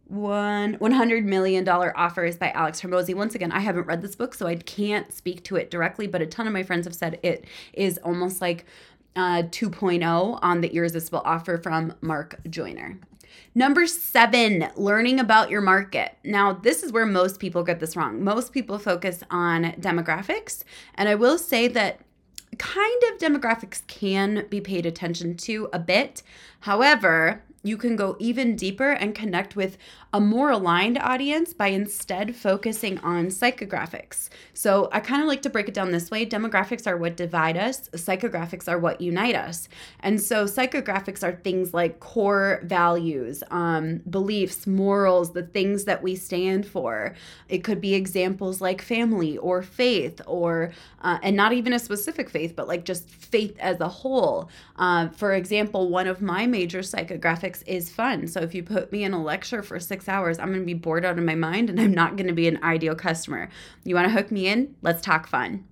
one 0.08 0.74
100 0.74 1.26
million 1.26 1.64
dollar 1.64 1.98
offers 1.98 2.36
by 2.38 2.52
alex 2.52 2.82
hormozi 2.82 3.16
once 3.16 3.36
again 3.36 3.52
i 3.54 3.60
haven't 3.60 3.88
read 3.88 4.02
this 4.02 4.16
book 4.16 4.34
so 4.34 4.46
i 4.46 4.56
can't 4.56 5.14
speak 5.14 5.42
to 5.44 5.56
it 5.56 5.72
directly 5.72 6.08
but 6.08 6.22
a 6.22 6.26
ton 6.26 6.46
of 6.46 6.54
my 6.54 6.62
friends 6.62 6.86
have 6.86 6.94
said 6.94 7.18
it 7.24 7.46
is 7.72 7.98
almost 8.00 8.42
like 8.42 8.66
uh, 9.16 9.44
2.0 9.44 10.40
on 10.42 10.62
the 10.62 10.68
irresistible 10.76 11.22
offer 11.24 11.58
from 11.58 11.94
mark 12.02 12.38
joyner 12.50 13.00
Number 13.56 13.86
seven, 13.86 14.68
learning 14.76 15.20
about 15.20 15.52
your 15.52 15.62
market. 15.62 16.18
Now, 16.24 16.54
this 16.54 16.82
is 16.82 16.92
where 16.92 17.06
most 17.06 17.40
people 17.40 17.64
get 17.64 17.80
this 17.80 17.96
wrong. 17.96 18.24
Most 18.24 18.52
people 18.52 18.80
focus 18.80 19.24
on 19.30 19.74
demographics. 19.74 20.64
And 20.96 21.08
I 21.08 21.16
will 21.16 21.38
say 21.38 21.68
that 21.68 22.00
kind 22.58 23.04
of 23.12 23.20
demographics 23.20 23.86
can 23.88 24.46
be 24.50 24.62
paid 24.62 24.86
attention 24.86 25.36
to 25.38 25.70
a 25.74 25.80
bit. 25.80 26.24
However, 26.62 27.44
you 27.64 27.78
can 27.78 27.96
go 27.96 28.18
even 28.20 28.56
deeper 28.56 28.92
and 28.92 29.16
connect 29.16 29.56
with 29.56 29.78
a 30.14 30.20
more 30.20 30.52
aligned 30.52 31.00
audience 31.00 31.54
by 31.54 31.70
instead 31.70 32.36
focusing 32.36 33.00
on 33.00 33.26
psychographics. 33.28 34.30
So 34.54 34.88
I 34.92 35.00
kind 35.00 35.24
of 35.24 35.28
like 35.28 35.42
to 35.42 35.50
break 35.50 35.68
it 35.68 35.74
down 35.74 35.92
this 35.92 36.12
way 36.12 36.24
demographics 36.24 36.86
are 36.86 36.98
what 36.98 37.18
divide 37.18 37.58
us, 37.58 37.90
psychographics 37.90 38.68
are 38.70 38.78
what 38.78 39.02
unite 39.02 39.34
us. 39.34 39.68
And 40.02 40.22
so 40.22 40.46
psychographics 40.46 41.24
are 41.24 41.32
things 41.32 41.74
like 41.74 42.00
core 42.00 42.62
values, 42.64 43.44
um, 43.50 44.02
beliefs, 44.08 44.68
morals, 44.68 45.34
the 45.34 45.42
things 45.42 45.86
that 45.86 46.04
we 46.04 46.16
stand 46.16 46.68
for. 46.68 47.16
It 47.50 47.64
could 47.64 47.82
be 47.82 47.96
examples 47.96 48.62
like 48.62 48.84
family 48.84 49.40
or 49.40 49.64
faith, 49.64 50.22
or, 50.28 50.74
uh, 51.02 51.18
and 51.24 51.36
not 51.36 51.54
even 51.54 51.74
a 51.74 51.80
specific 51.80 52.30
faith, 52.30 52.56
but 52.56 52.68
like 52.68 52.86
just 52.86 53.10
faith 53.10 53.58
as 53.60 53.80
a 53.80 53.88
whole. 53.88 54.50
Uh, 54.76 55.10
for 55.10 55.34
example, 55.34 55.90
one 55.90 56.06
of 56.06 56.22
my 56.22 56.46
major 56.46 56.80
psychographics 56.80 57.64
is 57.66 57.90
fun. 57.90 58.28
So 58.28 58.42
if 58.42 58.54
you 58.54 58.62
put 58.62 58.92
me 58.92 59.04
in 59.04 59.14
a 59.14 59.24
lecture 59.24 59.64
for 59.64 59.80
six 59.80 60.03
hours, 60.08 60.40
I'm 60.40 60.50
going 60.50 60.60
to 60.60 60.66
be 60.66 60.74
bored 60.74 61.06
out 61.06 61.18
of 61.18 61.24
my 61.24 61.36
mind 61.36 61.70
and 61.70 61.80
I'm 61.80 61.94
not 61.94 62.16
going 62.16 62.28
to 62.28 62.34
be 62.34 62.48
an 62.48 62.64
ideal 62.64 62.96
customer. 62.96 63.50
You 63.84 63.96
want 63.96 64.08
to 64.08 64.14
hook 64.14 64.32
me 64.32 64.48
in? 64.48 64.76
Let's 64.82 65.02
talk 65.02 65.28
fun. 65.28 65.66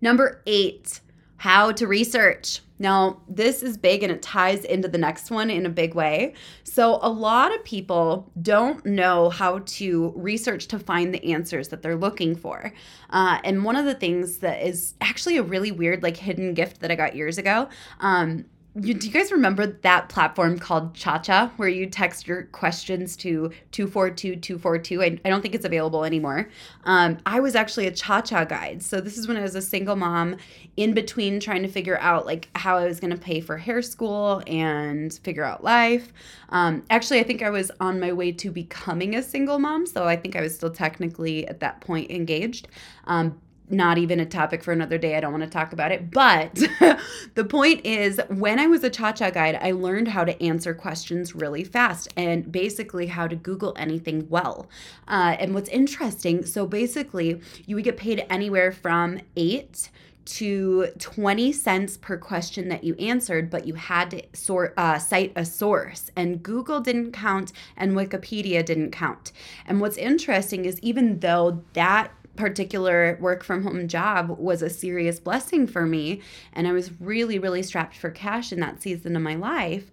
Number 0.00 0.42
eight, 0.46 1.00
how 1.38 1.72
to 1.72 1.86
research. 1.86 2.60
Now, 2.78 3.22
this 3.28 3.62
is 3.62 3.76
big 3.76 4.02
and 4.04 4.12
it 4.12 4.22
ties 4.22 4.64
into 4.64 4.86
the 4.86 4.98
next 4.98 5.30
one 5.30 5.50
in 5.50 5.66
a 5.66 5.70
big 5.70 5.94
way. 5.94 6.34
So, 6.62 7.00
a 7.02 7.10
lot 7.10 7.52
of 7.52 7.64
people 7.64 8.30
don't 8.40 8.84
know 8.86 9.30
how 9.30 9.60
to 9.60 10.12
research 10.14 10.68
to 10.68 10.78
find 10.78 11.12
the 11.12 11.32
answers 11.32 11.68
that 11.68 11.82
they're 11.82 11.96
looking 11.96 12.36
for. 12.36 12.72
Uh, 13.10 13.38
and 13.42 13.64
one 13.64 13.74
of 13.74 13.84
the 13.84 13.94
things 13.94 14.38
that 14.38 14.64
is 14.64 14.94
actually 15.00 15.38
a 15.38 15.42
really 15.42 15.72
weird, 15.72 16.04
like, 16.04 16.16
hidden 16.16 16.54
gift 16.54 16.80
that 16.80 16.90
I 16.92 16.94
got 16.94 17.16
years 17.16 17.36
ago. 17.36 17.68
Um, 17.98 18.44
you, 18.74 18.94
do 18.94 19.06
you 19.06 19.12
guys 19.12 19.32
remember 19.32 19.66
that 19.66 20.08
platform 20.08 20.58
called 20.58 20.94
Cha 20.94 21.52
where 21.56 21.68
you 21.68 21.86
text 21.86 22.26
your 22.28 22.44
questions 22.44 23.16
to 23.16 23.50
242242? 23.72 25.02
I, 25.02 25.18
I 25.24 25.30
don't 25.30 25.40
think 25.40 25.54
it's 25.54 25.64
available 25.64 26.04
anymore. 26.04 26.48
Um, 26.84 27.18
I 27.26 27.40
was 27.40 27.54
actually 27.54 27.86
a 27.86 27.90
Cha 27.90 28.20
guide. 28.20 28.82
So 28.82 29.00
this 29.00 29.18
is 29.18 29.26
when 29.26 29.36
I 29.36 29.42
was 29.42 29.54
a 29.54 29.62
single 29.62 29.96
mom 29.96 30.36
in 30.76 30.92
between 30.94 31.40
trying 31.40 31.62
to 31.62 31.68
figure 31.68 31.98
out 31.98 32.26
like 32.26 32.48
how 32.54 32.76
I 32.76 32.84
was 32.84 33.00
going 33.00 33.12
to 33.12 33.18
pay 33.18 33.40
for 33.40 33.56
hair 33.56 33.82
school 33.82 34.42
and 34.46 35.12
figure 35.12 35.44
out 35.44 35.64
life. 35.64 36.12
Um, 36.50 36.84
actually, 36.90 37.20
I 37.20 37.24
think 37.24 37.42
I 37.42 37.50
was 37.50 37.70
on 37.80 37.98
my 37.98 38.12
way 38.12 38.32
to 38.32 38.50
becoming 38.50 39.16
a 39.16 39.22
single 39.22 39.58
mom. 39.58 39.86
So 39.86 40.04
I 40.04 40.16
think 40.16 40.36
I 40.36 40.40
was 40.40 40.54
still 40.54 40.70
technically 40.70 41.48
at 41.48 41.60
that 41.60 41.80
point 41.80 42.10
engaged. 42.10 42.68
Um, 43.06 43.40
not 43.70 43.98
even 43.98 44.20
a 44.20 44.26
topic 44.26 44.62
for 44.62 44.72
another 44.72 44.98
day. 44.98 45.16
I 45.16 45.20
don't 45.20 45.32
want 45.32 45.44
to 45.44 45.50
talk 45.50 45.72
about 45.72 45.92
it. 45.92 46.10
But 46.10 46.54
the 47.34 47.44
point 47.44 47.84
is, 47.84 48.20
when 48.28 48.58
I 48.58 48.66
was 48.66 48.84
a 48.84 48.90
ChaCha 48.90 49.32
guide, 49.32 49.58
I 49.60 49.72
learned 49.72 50.08
how 50.08 50.24
to 50.24 50.42
answer 50.42 50.74
questions 50.74 51.34
really 51.34 51.64
fast 51.64 52.12
and 52.16 52.50
basically 52.50 53.06
how 53.06 53.26
to 53.26 53.36
Google 53.36 53.74
anything 53.76 54.28
well. 54.28 54.66
Uh, 55.06 55.36
and 55.38 55.54
what's 55.54 55.68
interesting, 55.68 56.44
so 56.44 56.66
basically, 56.66 57.40
you 57.66 57.76
would 57.76 57.84
get 57.84 57.96
paid 57.96 58.24
anywhere 58.30 58.72
from 58.72 59.20
eight 59.36 59.90
to 60.28 60.88
20 60.98 61.52
cents 61.52 61.96
per 61.96 62.18
question 62.18 62.68
that 62.68 62.84
you 62.84 62.94
answered, 62.96 63.48
but 63.48 63.66
you 63.66 63.74
had 63.74 64.10
to 64.10 64.22
sort, 64.34 64.74
uh, 64.76 64.98
cite 64.98 65.32
a 65.34 65.44
source. 65.44 66.10
And 66.14 66.42
Google 66.42 66.80
didn't 66.80 67.12
count 67.12 67.52
and 67.76 67.92
Wikipedia 67.92 68.64
didn't 68.64 68.90
count. 68.90 69.32
And 69.64 69.80
what's 69.80 69.96
interesting 69.96 70.66
is 70.66 70.78
even 70.80 71.20
though 71.20 71.64
that 71.72 72.12
particular 72.38 73.18
work 73.20 73.42
from 73.42 73.64
home 73.64 73.88
job 73.88 74.30
was 74.38 74.62
a 74.62 74.70
serious 74.70 75.18
blessing 75.18 75.66
for 75.66 75.84
me 75.84 76.22
and 76.52 76.68
I 76.68 76.72
was 76.72 76.92
really 77.00 77.38
really 77.38 77.62
strapped 77.62 77.96
for 77.96 78.10
cash 78.10 78.52
in 78.52 78.60
that 78.60 78.80
season 78.80 79.16
of 79.16 79.22
my 79.22 79.34
life. 79.34 79.90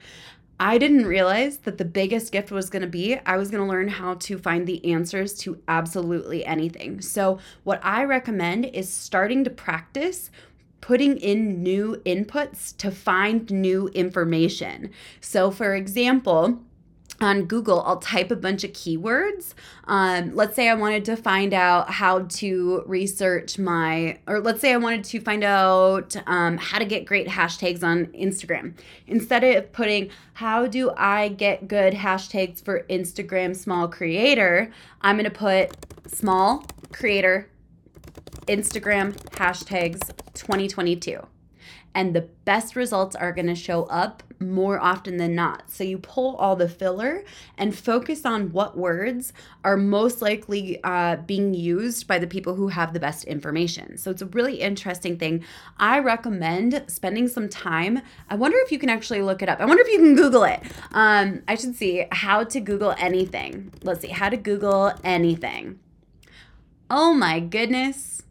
I 0.58 0.78
didn't 0.78 1.06
realize 1.06 1.58
that 1.60 1.78
the 1.78 1.84
biggest 1.84 2.32
gift 2.32 2.52
was 2.52 2.70
going 2.70 2.84
to 2.84 2.88
be 2.88 3.18
I 3.26 3.36
was 3.36 3.50
going 3.50 3.64
to 3.64 3.70
learn 3.70 3.90
how 3.90 4.14
to 4.14 4.38
find 4.38 4.68
the 4.68 4.94
answers 4.94 5.34
to 5.40 5.62
absolutely 5.68 6.46
anything. 6.46 7.02
So, 7.02 7.40
what 7.64 7.84
I 7.84 8.04
recommend 8.04 8.66
is 8.66 8.88
starting 8.88 9.44
to 9.44 9.50
practice 9.50 10.30
putting 10.82 11.18
in 11.18 11.64
new 11.64 12.00
inputs 12.06 12.78
to 12.78 12.92
find 12.92 13.50
new 13.50 13.88
information. 13.88 14.92
So, 15.20 15.50
for 15.50 15.74
example, 15.74 16.62
on 17.22 17.46
Google, 17.46 17.82
I'll 17.82 17.98
type 17.98 18.32
a 18.32 18.36
bunch 18.36 18.64
of 18.64 18.72
keywords. 18.72 19.54
Um, 19.86 20.36
let's 20.36 20.56
say 20.56 20.70
I 20.70 20.74
wanted 20.74 21.06
to 21.06 21.16
find 21.16 21.54
out 21.54 21.90
how 21.90 22.24
to 22.24 22.84
research 22.86 23.58
my, 23.58 24.20
or 24.28 24.40
let's 24.40 24.62
say 24.62 24.74
I 24.74 24.78
wanted 24.78 25.04
to 25.06 25.20
find 25.22 25.44
out 25.44 26.16
um, 26.28 26.58
how 26.58 26.80
to 26.80 26.86
get 26.86 27.06
great 27.06 27.28
hashtags 27.28 27.84
on 27.84 28.08
Instagram. 28.08 28.74
Instead 29.08 29.44
of 29.44 29.72
putting, 29.72 30.10
how 30.34 30.68
do 30.68 30.92
I 30.98 31.30
get 31.30 31.68
good 31.68 31.94
hashtags 31.94 32.64
for 32.64 32.86
Instagram 32.90 33.56
small 33.56 33.88
creator, 33.88 34.72
I'm 35.02 35.16
going 35.16 35.24
to 35.26 35.32
put 35.32 35.72
small 36.08 36.66
creator 36.92 37.50
Instagram 38.48 39.14
hashtags 39.32 40.16
2022 40.34 41.26
and 41.96 42.14
the 42.14 42.22
best 42.44 42.76
results 42.76 43.16
are 43.16 43.32
going 43.32 43.48
to 43.48 43.56
show 43.56 43.84
up 43.86 44.22
more 44.40 44.80
often 44.80 45.18
than 45.18 45.36
not. 45.36 45.70
So 45.70 45.84
you 45.84 45.98
pull 45.98 46.36
all 46.38 46.56
the 46.56 46.68
filler 46.68 47.24
and 47.58 47.78
focus 47.78 48.26
on 48.26 48.52
what 48.52 48.78
words 48.78 49.34
are 49.64 49.78
most 49.78 50.22
likely 50.22 50.80
uh, 50.84 51.18
being 51.18 51.54
used 51.54 52.08
by 52.08 52.20
the 52.20 52.28
people 52.28 52.56
who 52.56 52.68
have 52.70 52.94
the 52.94 53.00
best 53.00 53.24
information. 53.26 53.98
So 53.98 54.12
it's 54.12 54.22
a 54.22 54.28
really 54.28 54.62
interesting 54.62 55.18
thing. 55.18 55.44
I 55.78 56.00
recommend 56.00 56.84
spending 56.88 57.28
some 57.28 57.50
time. 57.50 58.02
I 58.30 58.36
wonder 58.36 58.58
if 58.60 58.72
you 58.72 58.80
can 58.80 58.90
actually 58.90 59.22
look 59.22 59.42
it 59.42 59.50
up. 59.50 59.60
I 59.60 59.66
wonder 59.66 59.84
if 59.84 59.90
you 59.90 60.00
can 60.00 60.16
Google 60.16 60.44
it. 60.44 60.62
Um, 60.92 61.44
I 61.48 61.56
should 61.56 61.76
see 61.76 62.06
how 62.12 62.44
to 62.44 62.60
Google 62.60 62.94
anything. 62.98 63.72
Let's 63.84 64.02
see, 64.02 64.10
how 64.10 64.30
to 64.30 64.38
Google 64.38 64.94
anything. 65.04 65.80
Oh 66.90 67.14
my 67.14 67.40
goodness 67.40 68.25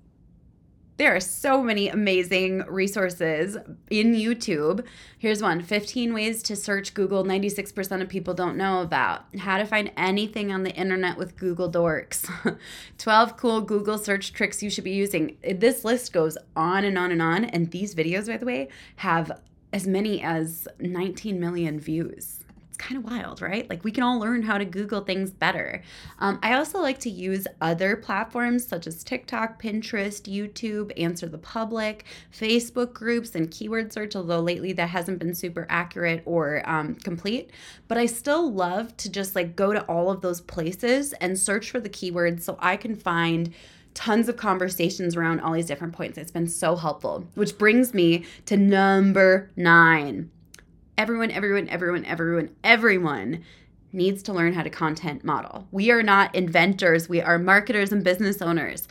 there 0.97 1.15
are 1.15 1.21
so 1.21 1.63
many 1.63 1.89
amazing 1.89 2.61
resources 2.69 3.57
in 3.91 4.15
YouTube. 4.15 4.85
Here's 5.19 5.43
one 5.43 5.63
15 5.63 6.15
ways 6.15 6.43
to 6.45 6.55
search 6.55 6.95
Google 6.95 7.25
96% 7.25 8.01
of 8.01 8.09
people 8.09 8.33
don't 8.33 8.57
know 8.57 8.81
about. 8.81 9.25
How 9.39 9.59
to 9.59 9.65
find 9.65 9.91
anything 9.97 10.53
on 10.53 10.63
the 10.63 10.73
internet 10.73 11.19
with 11.19 11.37
Google 11.37 11.71
Dorks. 11.71 12.31
12 12.99 13.37
cool 13.37 13.61
Google 13.61 13.99
search 13.99 14.33
tricks 14.33 14.63
you 14.63 14.71
should 14.71 14.85
be 14.85 14.93
using. 14.93 15.37
This 15.43 15.85
list 15.85 16.13
goes 16.13 16.39
on 16.55 16.85
and 16.85 16.97
on 16.97 17.11
and 17.11 17.23
on. 17.23 17.45
And 17.45 17.71
these 17.71 17.95
videos, 17.95 18.29
by 18.29 18.37
the 18.37 18.47
way, 18.47 18.69
have 18.97 19.41
as 19.73 19.89
many 19.89 20.23
as 20.23 20.69
19 20.79 21.41
million 21.41 21.81
views. 21.81 22.44
It's 22.75 22.85
kind 22.85 22.99
of 22.99 23.09
wild, 23.09 23.41
right? 23.41 23.71
Like 23.71 23.85
we 23.85 23.93
can 23.93 24.03
all 24.03 24.19
learn 24.19 24.43
how 24.43 24.59
to 24.59 24.65
Google 24.65 25.03
things 25.03 25.31
better. 25.31 25.81
Um, 26.19 26.41
I 26.43 26.55
also 26.55 26.81
like 26.81 26.99
to 27.01 27.11
use 27.11 27.47
other 27.61 27.95
platforms 27.95 28.67
such 28.67 28.89
as 28.89 29.05
TikTok, 29.05 29.63
Pinterest, 29.63 30.23
YouTube, 30.23 30.91
Answer 31.01 31.29
the 31.29 31.39
Public, 31.39 32.05
Facebook 32.37 32.93
groups, 32.93 33.37
and 33.37 33.49
keyword 33.49 33.93
search, 33.93 34.17
although 34.17 34.41
lately 34.41 34.73
that 34.73 34.89
hasn't 34.89 35.21
been 35.21 35.37
super 35.37 35.69
accurate 35.71 36.23
or 36.27 36.69
um, 36.69 36.97
complete. 36.97 37.51
But 37.87 37.97
I 37.97 38.07
still 38.07 38.53
love 38.53 38.97
to 38.99 39.11
just 39.11 39.37
like 39.37 39.55
go 39.55 39.73
to 39.73 39.83
all 39.85 40.11
of 40.11 40.21
those 40.21 40.41
places 40.41 41.13
and 41.15 41.39
search 41.39 41.71
for 41.71 41.79
the 41.79 41.89
keywords 41.89 42.43
so 42.43 42.59
I 42.59 42.77
can 42.77 42.97
find 42.97 43.55
tons 43.95 44.29
of 44.29 44.37
conversations 44.37 45.15
around 45.15 45.39
all 45.39 45.53
these 45.53 45.67
different 45.67 45.93
points. 45.93 46.19
It's 46.19 46.33
been 46.33 46.49
so 46.49 46.75
helpful, 46.75 47.29
which 47.35 47.57
brings 47.57 47.95
me 47.95 48.25
to 48.47 48.57
number 48.57 49.53
nine 49.55 50.31
everyone, 50.97 51.31
everyone, 51.31 51.69
everyone, 51.69 52.05
everyone, 52.05 52.51
everyone 52.63 53.45
needs 53.93 54.23
to 54.25 54.33
learn 54.33 54.53
how 54.53 54.63
to 54.63 54.71
content 54.71 55.25
model. 55.25 55.67
We 55.71 55.91
are 55.91 56.03
not 56.03 56.35
inventors, 56.35 57.09
we 57.09 57.21
are 57.21 57.39
marketers 57.39 57.93
and 57.93 58.05
business 58.05 58.41
owners. 58.43 58.87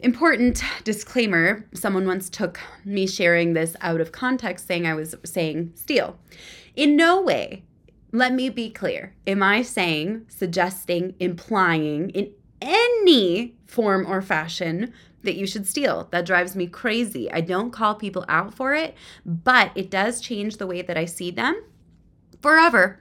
Important 0.00 0.62
disclaimer 0.84 1.64
someone 1.74 2.06
once 2.06 2.28
took 2.28 2.58
me 2.84 3.06
sharing 3.06 3.52
this 3.52 3.76
out 3.80 4.00
of 4.00 4.10
context, 4.10 4.66
saying 4.66 4.86
I 4.86 4.94
was 4.94 5.14
saying 5.24 5.72
steal. 5.76 6.18
In 6.74 6.96
no 6.96 7.20
way, 7.20 7.64
let 8.12 8.32
me 8.32 8.48
be 8.48 8.68
clear, 8.70 9.14
am 9.26 9.42
I 9.42 9.62
saying, 9.62 10.26
suggesting, 10.28 11.14
implying 11.20 12.10
in 12.10 12.32
any 12.60 13.54
form 13.66 14.06
or 14.06 14.22
fashion 14.22 14.92
that 15.22 15.36
you 15.36 15.46
should 15.46 15.66
steal. 15.66 16.08
That 16.10 16.26
drives 16.26 16.56
me 16.56 16.66
crazy. 16.66 17.30
I 17.30 17.40
don't 17.40 17.70
call 17.70 17.94
people 17.94 18.24
out 18.28 18.54
for 18.54 18.74
it, 18.74 18.94
but 19.24 19.70
it 19.74 19.90
does 19.90 20.20
change 20.20 20.56
the 20.56 20.66
way 20.66 20.82
that 20.82 20.96
I 20.96 21.04
see 21.04 21.30
them 21.30 21.62
forever. 22.42 22.98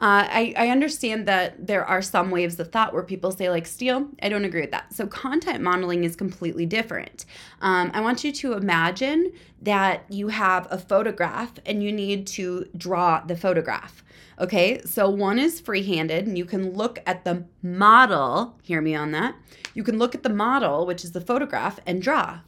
Uh, 0.00 0.26
I, 0.28 0.54
I 0.56 0.68
understand 0.68 1.28
that 1.28 1.66
there 1.66 1.84
are 1.84 2.00
some 2.02 2.30
waves 2.30 2.58
of 2.58 2.72
thought 2.72 2.92
where 2.92 3.02
people 3.02 3.30
say, 3.30 3.50
like, 3.50 3.66
steal. 3.66 4.08
I 4.22 4.28
don't 4.28 4.44
agree 4.44 4.62
with 4.62 4.70
that. 4.70 4.92
So, 4.94 5.06
content 5.06 5.62
modeling 5.62 6.04
is 6.04 6.16
completely 6.16 6.66
different. 6.66 7.26
Um, 7.60 7.90
I 7.94 8.00
want 8.00 8.24
you 8.24 8.32
to 8.32 8.54
imagine 8.54 9.32
that 9.62 10.04
you 10.08 10.28
have 10.28 10.66
a 10.70 10.78
photograph 10.78 11.52
and 11.66 11.82
you 11.82 11.92
need 11.92 12.26
to 12.28 12.66
draw 12.76 13.20
the 13.20 13.36
photograph. 13.36 14.02
Okay, 14.40 14.80
so 14.82 15.10
one 15.10 15.38
is 15.38 15.60
free 15.60 15.82
handed, 15.82 16.26
and 16.26 16.38
you 16.38 16.46
can 16.46 16.72
look 16.72 16.98
at 17.06 17.24
the 17.24 17.44
model. 17.62 18.58
Hear 18.62 18.80
me 18.80 18.94
on 18.94 19.10
that. 19.10 19.34
You 19.74 19.84
can 19.84 19.98
look 19.98 20.14
at 20.14 20.22
the 20.22 20.30
model, 20.30 20.86
which 20.86 21.04
is 21.04 21.12
the 21.12 21.20
photograph, 21.20 21.78
and 21.86 22.00
draw 22.00 22.40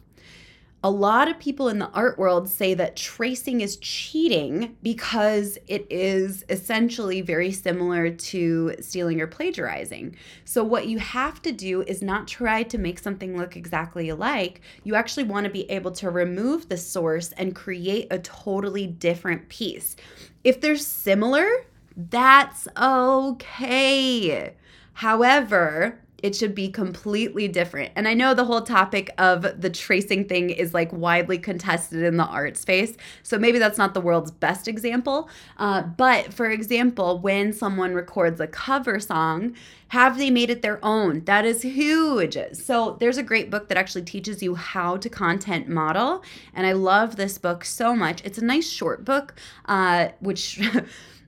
a 0.85 0.91
lot 0.91 1.29
of 1.29 1.39
people 1.39 1.69
in 1.69 1.79
the 1.79 1.89
art 1.91 2.19
world 2.19 2.49
say 2.49 2.73
that 2.73 2.97
tracing 2.97 3.61
is 3.61 3.77
cheating 3.77 4.75
because 4.83 5.57
it 5.67 5.87
is 5.89 6.43
essentially 6.49 7.21
very 7.21 7.53
similar 7.53 8.09
to 8.09 8.75
stealing 8.81 9.21
or 9.21 9.27
plagiarizing. 9.27 10.13
So, 10.43 10.61
what 10.61 10.87
you 10.87 10.99
have 10.99 11.41
to 11.43 11.53
do 11.53 11.83
is 11.83 12.01
not 12.01 12.27
try 12.27 12.63
to 12.63 12.77
make 12.77 12.99
something 12.99 13.37
look 13.37 13.55
exactly 13.55 14.09
alike. 14.09 14.59
You 14.83 14.95
actually 14.95 15.23
want 15.23 15.45
to 15.45 15.51
be 15.51 15.71
able 15.71 15.91
to 15.91 16.09
remove 16.09 16.67
the 16.67 16.77
source 16.77 17.31
and 17.31 17.55
create 17.55 18.07
a 18.11 18.19
totally 18.19 18.85
different 18.85 19.47
piece. 19.47 19.95
If 20.43 20.59
they're 20.59 20.75
similar, 20.75 21.47
that's 21.95 22.67
okay. 22.77 24.53
However, 24.93 25.99
it 26.23 26.33
should 26.33 26.55
be 26.55 26.69
completely 26.69 27.49
different. 27.49 27.91
And 27.97 28.07
I 28.07 28.13
know 28.13 28.33
the 28.33 28.45
whole 28.45 28.61
topic 28.61 29.13
of 29.17 29.59
the 29.59 29.69
tracing 29.69 30.23
thing 30.25 30.51
is 30.51 30.73
like 30.73 30.91
widely 30.93 31.37
contested 31.37 32.01
in 32.01 32.15
the 32.15 32.23
art 32.23 32.55
space. 32.55 32.95
So 33.23 33.37
maybe 33.37 33.59
that's 33.59 33.77
not 33.77 33.93
the 33.93 33.99
world's 33.99 34.31
best 34.31 34.69
example. 34.69 35.29
Uh, 35.57 35.81
but 35.81 36.33
for 36.33 36.49
example, 36.49 37.19
when 37.19 37.51
someone 37.51 37.93
records 37.93 38.39
a 38.39 38.47
cover 38.47 39.01
song, 39.01 39.53
have 39.89 40.17
they 40.17 40.29
made 40.29 40.49
it 40.49 40.61
their 40.61 40.83
own? 40.83 41.25
That 41.25 41.43
is 41.43 41.61
huge. 41.61 42.37
So 42.53 42.95
there's 43.01 43.17
a 43.17 43.23
great 43.23 43.51
book 43.51 43.67
that 43.67 43.77
actually 43.77 44.03
teaches 44.03 44.41
you 44.41 44.55
how 44.55 44.95
to 44.97 45.09
content 45.09 45.67
model. 45.67 46.23
And 46.53 46.65
I 46.65 46.71
love 46.71 47.17
this 47.17 47.37
book 47.37 47.65
so 47.65 47.93
much. 47.97 48.23
It's 48.23 48.37
a 48.37 48.45
nice 48.45 48.69
short 48.69 49.03
book, 49.03 49.35
uh, 49.65 50.07
which. 50.21 50.61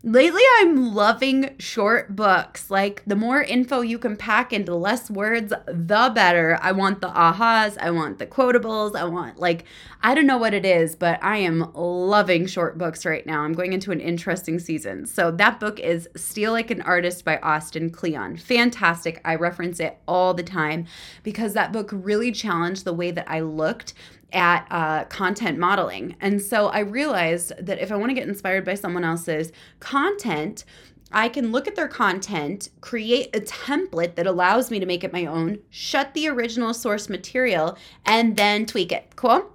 Lately, 0.08 0.44
I'm 0.60 0.94
loving 0.94 1.56
short 1.58 2.16
books. 2.16 2.70
Like, 2.70 3.02
the 3.08 3.16
more 3.16 3.42
info 3.42 3.82
you 3.82 3.98
can 3.98 4.16
pack 4.16 4.54
into 4.54 4.76
less 4.76 5.10
words, 5.10 5.52
the 5.66 6.12
better. 6.14 6.60
I 6.62 6.74
want 6.74 7.02
the 7.02 7.08
ahas, 7.08 7.76
I 7.80 7.90
want 7.90 8.20
the 8.20 8.28
quotables, 8.28 8.96
I 8.96 9.06
want, 9.06 9.40
like, 9.40 9.64
I 10.04 10.14
don't 10.14 10.28
know 10.28 10.38
what 10.38 10.54
it 10.54 10.64
is, 10.64 10.96
but 10.96 11.18
I 11.24 11.38
am 11.38 11.74
loving 11.74 12.46
short 12.46 12.78
books 12.78 13.04
right 13.04 13.26
now. 13.26 13.42
I'm 13.42 13.54
going 13.54 13.74
into 13.74 13.92
an 13.92 14.00
interesting 14.00 14.60
season. 14.60 15.08
So, 15.08 15.32
that 15.32 15.60
book 15.60 15.80
is 15.80 16.08
Steal 16.16 16.52
Like 16.52 16.70
an 16.70 16.84
Artist 16.84 17.26
by 17.26 17.40
Austin 17.40 17.90
Kleon. 17.90 18.38
Fantastic. 18.38 19.20
I 19.26 19.34
reference 19.34 19.80
it 19.80 19.98
all 20.08 20.36
the 20.36 20.44
time 20.44 20.86
because 21.24 21.54
that 21.54 21.74
book 21.74 21.90
really 21.92 22.32
challenged 22.32 22.86
the 22.86 22.94
way 22.94 23.10
that 23.10 23.28
I 23.28 23.40
looked 23.40 23.96
at 24.36 24.68
uh, 24.70 25.06
content 25.06 25.58
modeling. 25.58 26.16
And 26.20 26.42
so 26.42 26.68
I 26.68 26.80
realized 26.80 27.54
that 27.58 27.80
if 27.80 27.92
I 27.92 27.96
want 27.96 28.10
to 28.10 28.14
get 28.14 28.28
inspired 28.28 28.66
by 28.66 28.76
someone 28.76 29.06
else's 29.06 29.52
content, 29.80 30.66
I 31.12 31.30
can 31.30 31.52
look 31.52 31.68
at 31.68 31.76
their 31.76 31.88
content, 31.88 32.70
create 32.82 33.34
a 33.36 33.40
template 33.40 34.16
that 34.16 34.28
allows 34.28 34.70
me 34.70 34.80
to 34.80 34.86
make 34.86 35.04
it 35.04 35.14
my 35.14 35.26
own, 35.26 35.60
shut 35.70 36.14
the 36.14 36.28
original 36.28 36.74
source 36.74 37.10
material, 37.10 37.78
and 38.06 38.36
then 38.36 38.66
tweak 38.66 38.92
it. 38.92 39.16
Cool? 39.16 39.50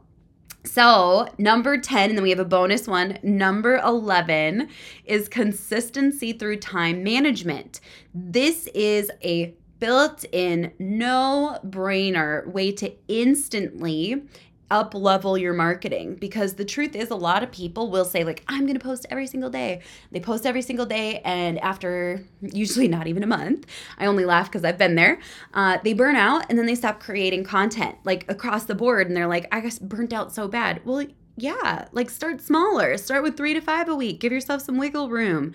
So, 0.64 1.28
number 1.38 1.78
10, 1.78 2.10
and 2.10 2.18
then 2.18 2.22
we 2.22 2.30
have 2.30 2.38
a 2.38 2.44
bonus 2.44 2.86
one. 2.86 3.18
Number 3.22 3.78
11 3.78 4.68
is 5.04 5.28
consistency 5.28 6.32
through 6.32 6.56
time 6.56 7.02
management. 7.02 7.80
This 8.14 8.66
is 8.68 9.10
a 9.22 9.54
built 9.80 10.24
in, 10.30 10.72
no 10.78 11.58
brainer 11.64 12.46
way 12.46 12.70
to 12.72 12.92
instantly 13.08 14.22
up 14.70 14.94
level 14.94 15.36
your 15.36 15.52
marketing 15.52 16.14
because 16.14 16.54
the 16.54 16.64
truth 16.64 16.94
is 16.94 17.10
a 17.10 17.14
lot 17.14 17.42
of 17.42 17.50
people 17.50 17.90
will 17.90 18.04
say 18.04 18.24
like 18.24 18.44
i'm 18.48 18.62
going 18.62 18.78
to 18.78 18.84
post 18.84 19.06
every 19.10 19.26
single 19.26 19.50
day. 19.50 19.80
They 20.10 20.20
post 20.20 20.46
every 20.46 20.62
single 20.62 20.86
day 20.86 21.20
and 21.24 21.58
after 21.58 22.24
usually 22.40 22.88
not 22.88 23.06
even 23.06 23.22
a 23.22 23.26
month 23.26 23.66
i 23.98 24.06
only 24.06 24.24
laugh 24.24 24.46
because 24.46 24.64
i've 24.64 24.78
been 24.78 24.94
there 24.94 25.18
uh, 25.54 25.78
they 25.82 25.92
burn 25.92 26.16
out 26.16 26.46
and 26.48 26.58
then 26.58 26.66
they 26.66 26.74
stop 26.74 27.00
creating 27.00 27.44
content 27.44 27.96
like 28.04 28.24
across 28.30 28.64
the 28.64 28.74
board 28.74 29.06
and 29.06 29.16
they're 29.16 29.26
like 29.26 29.46
i 29.52 29.60
guess 29.60 29.78
burnt 29.78 30.12
out 30.12 30.32
so 30.32 30.48
bad. 30.48 30.80
Well 30.84 31.06
yeah 31.36 31.86
like 31.92 32.10
start 32.10 32.40
smaller 32.40 32.96
start 32.98 33.22
with 33.22 33.36
three 33.36 33.54
to 33.54 33.60
five 33.60 33.88
a 33.88 33.94
week 33.94 34.20
give 34.20 34.32
yourself 34.32 34.62
some 34.62 34.78
wiggle 34.78 35.08
room. 35.08 35.54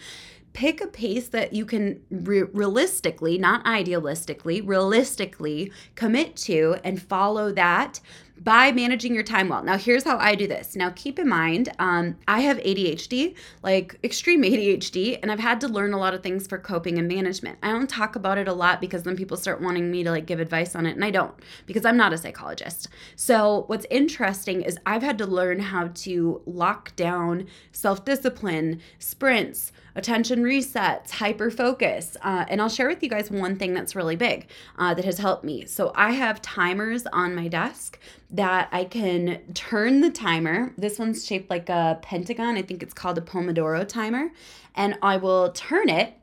Pick 0.53 0.79
a 0.79 0.87
pace 0.87 1.27
that 1.27 1.51
you 1.51 1.65
can 1.65 2.01
re- 2.09 2.43
realistically, 2.43 3.37
not 3.37 3.61
idealistically, 3.65 4.65
realistically 4.65 5.69
commit 5.95 6.37
to 6.37 6.77
and 6.81 7.01
follow 7.01 7.51
that 7.51 7.99
by 8.37 8.71
managing 8.71 9.13
your 9.13 9.23
time 9.23 9.49
well. 9.49 9.63
Now, 9.63 9.77
here's 9.77 10.03
how 10.03 10.17
I 10.17 10.35
do 10.35 10.47
this. 10.47 10.75
Now, 10.75 10.91
keep 10.95 11.19
in 11.19 11.27
mind, 11.27 11.69
um, 11.79 12.17
I 12.27 12.41
have 12.41 12.57
ADHD, 12.57 13.35
like 13.63 13.97
extreme 14.03 14.43
ADHD, 14.43 15.19
and 15.21 15.31
I've 15.31 15.39
had 15.39 15.61
to 15.61 15.67
learn 15.67 15.93
a 15.93 15.97
lot 15.97 16.13
of 16.13 16.21
things 16.21 16.45
for 16.45 16.57
coping 16.57 16.97
and 16.97 17.07
management. 17.07 17.57
I 17.63 17.71
don't 17.71 17.89
talk 17.89 18.15
about 18.15 18.37
it 18.37 18.47
a 18.47 18.53
lot 18.53 18.81
because 18.81 19.03
then 19.03 19.15
people 19.15 19.37
start 19.37 19.61
wanting 19.61 19.89
me 19.89 20.03
to 20.03 20.11
like 20.11 20.25
give 20.25 20.39
advice 20.39 20.75
on 20.75 20.85
it, 20.85 20.95
and 20.95 21.05
I 21.05 21.11
don't 21.11 21.33
because 21.65 21.85
I'm 21.85 21.97
not 21.97 22.13
a 22.13 22.17
psychologist. 22.17 22.89
So, 23.15 23.63
what's 23.67 23.85
interesting 23.89 24.61
is 24.61 24.77
I've 24.85 25.03
had 25.03 25.17
to 25.19 25.25
learn 25.25 25.59
how 25.59 25.89
to 25.93 26.41
lock 26.45 26.95
down 26.95 27.47
self 27.71 28.03
discipline, 28.03 28.81
sprints, 28.99 29.71
attention 29.95 30.43
resets, 30.43 31.11
hyper 31.11 31.49
focus. 31.49 32.17
Uh, 32.21 32.45
and 32.47 32.61
I'll 32.61 32.69
share 32.69 32.87
with 32.87 33.01
you 33.01 33.09
guys 33.09 33.31
one 33.31 33.57
thing 33.57 33.73
that's 33.73 33.95
really 33.95 34.15
big 34.15 34.47
uh, 34.77 34.93
that 34.93 35.05
has 35.05 35.17
helped 35.17 35.43
me. 35.43 35.65
So, 35.65 35.91
I 35.95 36.11
have 36.11 36.41
timers 36.41 37.05
on 37.07 37.35
my 37.35 37.47
desk 37.47 37.99
that 38.31 38.69
I 38.71 38.85
can 38.85 39.41
turn 39.53 40.01
the 40.01 40.09
timer. 40.09 40.73
This 40.77 40.99
one's 40.99 41.25
shaped 41.25 41.49
like 41.49 41.69
a 41.69 41.99
pentagon. 42.01 42.57
I 42.57 42.61
think 42.61 42.83
it's 42.83 42.93
called 42.93 43.17
a 43.17 43.21
Pomodoro 43.21 43.87
timer. 43.87 44.31
And 44.75 44.97
I 45.01 45.17
will 45.17 45.51
turn 45.51 45.89
it 45.89 46.15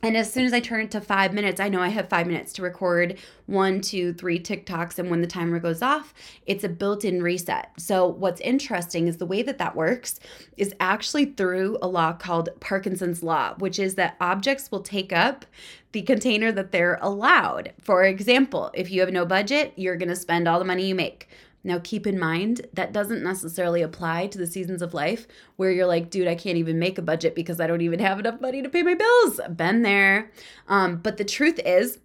and 0.00 0.16
as 0.16 0.32
soon 0.32 0.44
as 0.44 0.52
I 0.52 0.60
turn 0.60 0.80
it 0.80 0.92
to 0.92 1.00
five 1.00 1.32
minutes, 1.32 1.60
I 1.60 1.68
know 1.68 1.80
I 1.80 1.88
have 1.88 2.08
five 2.08 2.28
minutes 2.28 2.52
to 2.54 2.62
record 2.62 3.18
one, 3.46 3.80
two, 3.80 4.12
three 4.12 4.38
TikToks. 4.38 4.98
And 4.98 5.10
when 5.10 5.22
the 5.22 5.26
timer 5.26 5.58
goes 5.58 5.82
off, 5.82 6.14
it's 6.46 6.62
a 6.62 6.68
built 6.68 7.04
in 7.04 7.20
reset. 7.20 7.72
So, 7.78 8.06
what's 8.06 8.40
interesting 8.42 9.08
is 9.08 9.16
the 9.16 9.26
way 9.26 9.42
that 9.42 9.58
that 9.58 9.74
works 9.74 10.20
is 10.56 10.72
actually 10.78 11.26
through 11.26 11.78
a 11.82 11.88
law 11.88 12.12
called 12.12 12.50
Parkinson's 12.60 13.24
Law, 13.24 13.54
which 13.58 13.80
is 13.80 13.96
that 13.96 14.16
objects 14.20 14.70
will 14.70 14.82
take 14.82 15.12
up 15.12 15.44
the 15.90 16.02
container 16.02 16.52
that 16.52 16.70
they're 16.70 16.98
allowed. 17.00 17.72
For 17.80 18.04
example, 18.04 18.70
if 18.74 18.92
you 18.92 19.00
have 19.00 19.12
no 19.12 19.26
budget, 19.26 19.72
you're 19.74 19.96
going 19.96 20.10
to 20.10 20.16
spend 20.16 20.46
all 20.46 20.60
the 20.60 20.64
money 20.64 20.86
you 20.86 20.94
make. 20.94 21.28
Now, 21.68 21.78
keep 21.78 22.06
in 22.06 22.18
mind 22.18 22.66
that 22.72 22.94
doesn't 22.94 23.22
necessarily 23.22 23.82
apply 23.82 24.28
to 24.28 24.38
the 24.38 24.46
seasons 24.46 24.80
of 24.80 24.94
life 24.94 25.28
where 25.56 25.70
you're 25.70 25.86
like, 25.86 26.08
dude, 26.08 26.26
I 26.26 26.34
can't 26.34 26.56
even 26.56 26.78
make 26.78 26.96
a 26.96 27.02
budget 27.02 27.34
because 27.34 27.60
I 27.60 27.66
don't 27.66 27.82
even 27.82 27.98
have 28.00 28.18
enough 28.18 28.40
money 28.40 28.62
to 28.62 28.70
pay 28.70 28.82
my 28.82 28.94
bills. 28.94 29.38
Been 29.50 29.82
there. 29.82 30.32
Um, 30.66 30.96
but 30.96 31.18
the 31.18 31.26
truth 31.26 31.60
is, 31.66 31.98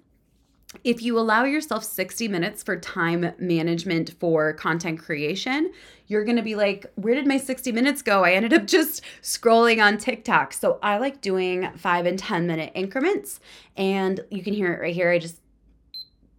if 0.83 1.01
you 1.01 1.17
allow 1.17 1.45
yourself 1.45 1.85
60 1.85 2.27
minutes 2.27 2.61
for 2.61 2.77
time 2.77 3.31
management 3.39 4.15
for 4.19 4.51
content 4.51 4.99
creation, 4.99 5.71
you're 6.07 6.25
to 6.25 6.41
be 6.41 6.55
like, 6.55 6.85
where 6.95 7.15
did 7.15 7.25
my 7.25 7.37
60 7.37 7.71
minutes 7.71 8.01
go? 8.01 8.25
I 8.25 8.33
ended 8.33 8.51
up 8.51 8.67
just 8.67 9.01
scrolling 9.21 9.81
on 9.81 9.97
TikTok. 9.97 10.51
So 10.51 10.77
I 10.83 10.97
like 10.97 11.21
doing 11.21 11.71
five 11.77 12.05
and 12.05 12.19
10 12.19 12.47
minute 12.47 12.73
increments. 12.75 13.39
And 13.77 14.19
you 14.29 14.43
can 14.43 14.53
hear 14.53 14.73
it 14.73 14.81
right 14.81 14.93
here. 14.93 15.09
I 15.09 15.19
just 15.19 15.37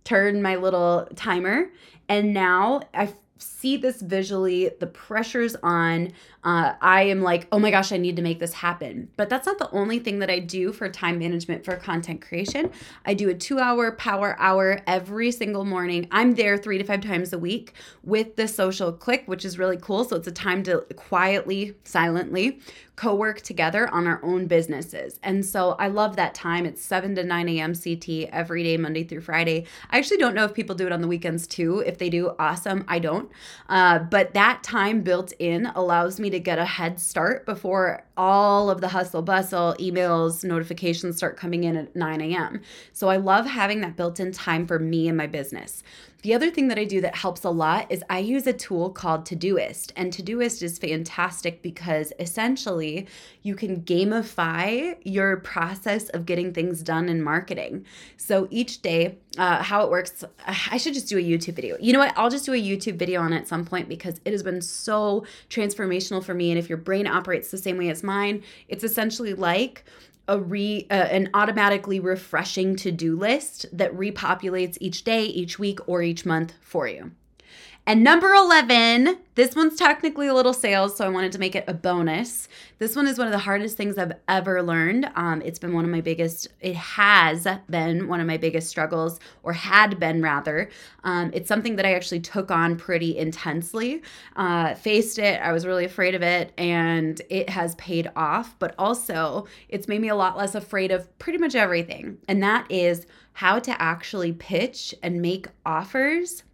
turn 0.04 0.42
my 0.42 0.56
little 0.56 1.08
timer. 1.16 1.70
And 2.08 2.34
now 2.34 2.82
I 2.92 3.12
see 3.38 3.76
this 3.76 4.00
visually, 4.00 4.70
the 4.78 4.86
pressure's 4.86 5.56
on. 5.62 6.12
Uh, 6.44 6.74
I 6.80 7.04
am 7.04 7.22
like, 7.22 7.48
oh 7.50 7.58
my 7.58 7.70
gosh, 7.70 7.92
I 7.92 7.96
need 7.96 8.16
to 8.16 8.22
make 8.22 8.38
this 8.38 8.52
happen. 8.52 9.08
But 9.16 9.28
that's 9.28 9.46
not 9.46 9.58
the 9.58 9.70
only 9.70 9.98
thing 9.98 10.18
that 10.20 10.30
I 10.30 10.38
do 10.38 10.72
for 10.72 10.88
time 10.88 11.18
management 11.18 11.64
for 11.64 11.76
content 11.76 12.20
creation. 12.20 12.70
I 13.04 13.14
do 13.14 13.30
a 13.30 13.34
two 13.34 13.58
hour 13.58 13.92
power 13.92 14.36
hour 14.38 14.80
every 14.86 15.30
single 15.30 15.64
morning. 15.64 16.06
I'm 16.10 16.34
there 16.34 16.56
three 16.56 16.78
to 16.78 16.84
five 16.84 17.00
times 17.00 17.32
a 17.32 17.38
week 17.38 17.72
with 18.02 18.36
the 18.36 18.46
social 18.46 18.92
click, 18.92 19.24
which 19.26 19.44
is 19.44 19.58
really 19.58 19.78
cool. 19.78 20.04
So 20.04 20.16
it's 20.16 20.28
a 20.28 20.32
time 20.32 20.62
to 20.64 20.80
quietly, 20.94 21.74
silently 21.84 22.60
co 22.96 23.14
work 23.14 23.40
together 23.40 23.88
on 23.88 24.06
our 24.06 24.20
own 24.22 24.46
businesses. 24.46 25.18
And 25.22 25.44
so 25.44 25.72
I 25.72 25.88
love 25.88 26.16
that 26.16 26.34
time. 26.34 26.64
It's 26.64 26.82
7 26.82 27.14
to 27.16 27.24
9 27.24 27.48
a.m. 27.48 27.74
CT 27.74 28.28
every 28.30 28.62
day, 28.62 28.76
Monday 28.76 29.04
through 29.04 29.22
Friday. 29.22 29.66
I 29.90 29.98
actually 29.98 30.18
don't 30.18 30.34
know 30.34 30.44
if 30.44 30.54
people 30.54 30.76
do 30.76 30.86
it 30.86 30.92
on 30.92 31.00
the 31.00 31.08
weekends 31.08 31.46
too. 31.46 31.80
If 31.80 31.98
they 31.98 32.08
do, 32.08 32.34
awesome. 32.38 32.84
I 32.86 32.98
don't. 33.24 33.32
Uh, 33.68 33.98
but 33.98 34.34
that 34.34 34.62
time 34.62 35.02
built 35.02 35.32
in 35.38 35.66
allows 35.74 36.20
me 36.20 36.30
to 36.30 36.38
get 36.38 36.58
a 36.58 36.64
head 36.64 37.00
start 37.00 37.46
before 37.46 38.04
all 38.16 38.70
of 38.70 38.80
the 38.80 38.88
hustle 38.88 39.22
bustle, 39.22 39.74
emails, 39.78 40.44
notifications 40.44 41.16
start 41.16 41.36
coming 41.36 41.64
in 41.64 41.76
at 41.76 41.94
9 41.94 42.20
a.m. 42.20 42.60
So 42.92 43.08
I 43.08 43.16
love 43.16 43.46
having 43.46 43.80
that 43.80 43.96
built 43.96 44.20
in 44.20 44.32
time 44.32 44.66
for 44.66 44.78
me 44.78 45.08
and 45.08 45.16
my 45.16 45.26
business. 45.26 45.82
The 46.24 46.32
other 46.32 46.50
thing 46.50 46.68
that 46.68 46.78
I 46.78 46.84
do 46.84 47.02
that 47.02 47.16
helps 47.16 47.44
a 47.44 47.50
lot 47.50 47.92
is 47.92 48.02
I 48.08 48.18
use 48.20 48.46
a 48.46 48.54
tool 48.54 48.88
called 48.88 49.26
Todoist. 49.26 49.92
And 49.94 50.10
Todoist 50.10 50.62
is 50.62 50.78
fantastic 50.78 51.60
because 51.60 52.14
essentially 52.18 53.06
you 53.42 53.54
can 53.54 53.82
gamify 53.82 54.96
your 55.02 55.36
process 55.36 56.08
of 56.08 56.24
getting 56.24 56.54
things 56.54 56.82
done 56.82 57.10
in 57.10 57.22
marketing. 57.22 57.84
So 58.16 58.48
each 58.50 58.80
day, 58.80 59.18
uh, 59.36 59.62
how 59.62 59.84
it 59.84 59.90
works, 59.90 60.24
I 60.46 60.78
should 60.78 60.94
just 60.94 61.10
do 61.10 61.18
a 61.18 61.22
YouTube 61.22 61.56
video. 61.56 61.76
You 61.78 61.92
know 61.92 61.98
what? 61.98 62.14
I'll 62.16 62.30
just 62.30 62.46
do 62.46 62.54
a 62.54 62.56
YouTube 62.56 62.96
video 62.96 63.20
on 63.20 63.34
it 63.34 63.40
at 63.40 63.46
some 63.46 63.66
point 63.66 63.90
because 63.90 64.18
it 64.24 64.32
has 64.32 64.42
been 64.42 64.62
so 64.62 65.26
transformational 65.50 66.24
for 66.24 66.32
me. 66.32 66.50
And 66.50 66.58
if 66.58 66.70
your 66.70 66.78
brain 66.78 67.06
operates 67.06 67.50
the 67.50 67.58
same 67.58 67.76
way 67.76 67.90
as 67.90 68.02
mine, 68.02 68.42
it's 68.68 68.82
essentially 68.82 69.34
like 69.34 69.84
a 70.26 70.38
re 70.38 70.86
uh, 70.90 70.94
an 70.94 71.30
automatically 71.34 72.00
refreshing 72.00 72.76
to-do 72.76 73.16
list 73.16 73.66
that 73.72 73.94
repopulates 73.94 74.78
each 74.80 75.04
day, 75.04 75.24
each 75.24 75.58
week 75.58 75.78
or 75.86 76.02
each 76.02 76.24
month 76.24 76.54
for 76.60 76.88
you. 76.88 77.12
And 77.86 78.02
number 78.02 78.32
11, 78.32 79.18
this 79.34 79.54
one's 79.54 79.76
technically 79.76 80.26
a 80.26 80.32
little 80.32 80.54
sales, 80.54 80.96
so 80.96 81.04
I 81.04 81.10
wanted 81.10 81.32
to 81.32 81.38
make 81.38 81.54
it 81.54 81.64
a 81.68 81.74
bonus. 81.74 82.48
This 82.78 82.96
one 82.96 83.06
is 83.06 83.18
one 83.18 83.26
of 83.26 83.32
the 83.32 83.38
hardest 83.38 83.76
things 83.76 83.98
I've 83.98 84.14
ever 84.26 84.62
learned. 84.62 85.10
Um, 85.14 85.42
it's 85.42 85.58
been 85.58 85.74
one 85.74 85.84
of 85.84 85.90
my 85.90 86.00
biggest, 86.00 86.48
it 86.62 86.76
has 86.76 87.46
been 87.68 88.08
one 88.08 88.20
of 88.20 88.26
my 88.26 88.38
biggest 88.38 88.70
struggles, 88.70 89.20
or 89.42 89.52
had 89.52 90.00
been 90.00 90.22
rather. 90.22 90.70
Um, 91.02 91.30
it's 91.34 91.46
something 91.46 91.76
that 91.76 91.84
I 91.84 91.92
actually 91.92 92.20
took 92.20 92.50
on 92.50 92.76
pretty 92.76 93.18
intensely, 93.18 94.00
uh, 94.36 94.72
faced 94.76 95.18
it, 95.18 95.38
I 95.42 95.52
was 95.52 95.66
really 95.66 95.84
afraid 95.84 96.14
of 96.14 96.22
it, 96.22 96.54
and 96.56 97.20
it 97.28 97.50
has 97.50 97.74
paid 97.74 98.10
off. 98.16 98.58
But 98.58 98.74
also, 98.78 99.46
it's 99.68 99.88
made 99.88 100.00
me 100.00 100.08
a 100.08 100.16
lot 100.16 100.38
less 100.38 100.54
afraid 100.54 100.90
of 100.90 101.18
pretty 101.18 101.38
much 101.38 101.54
everything. 101.54 102.16
And 102.28 102.42
that 102.42 102.64
is 102.70 103.06
how 103.34 103.58
to 103.58 103.82
actually 103.82 104.32
pitch 104.32 104.94
and 105.02 105.20
make 105.20 105.48
offers 105.66 106.44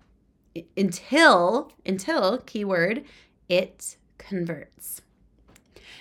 until 0.76 1.72
until 1.86 2.38
keyword 2.38 3.04
it 3.48 3.96
converts. 4.18 5.02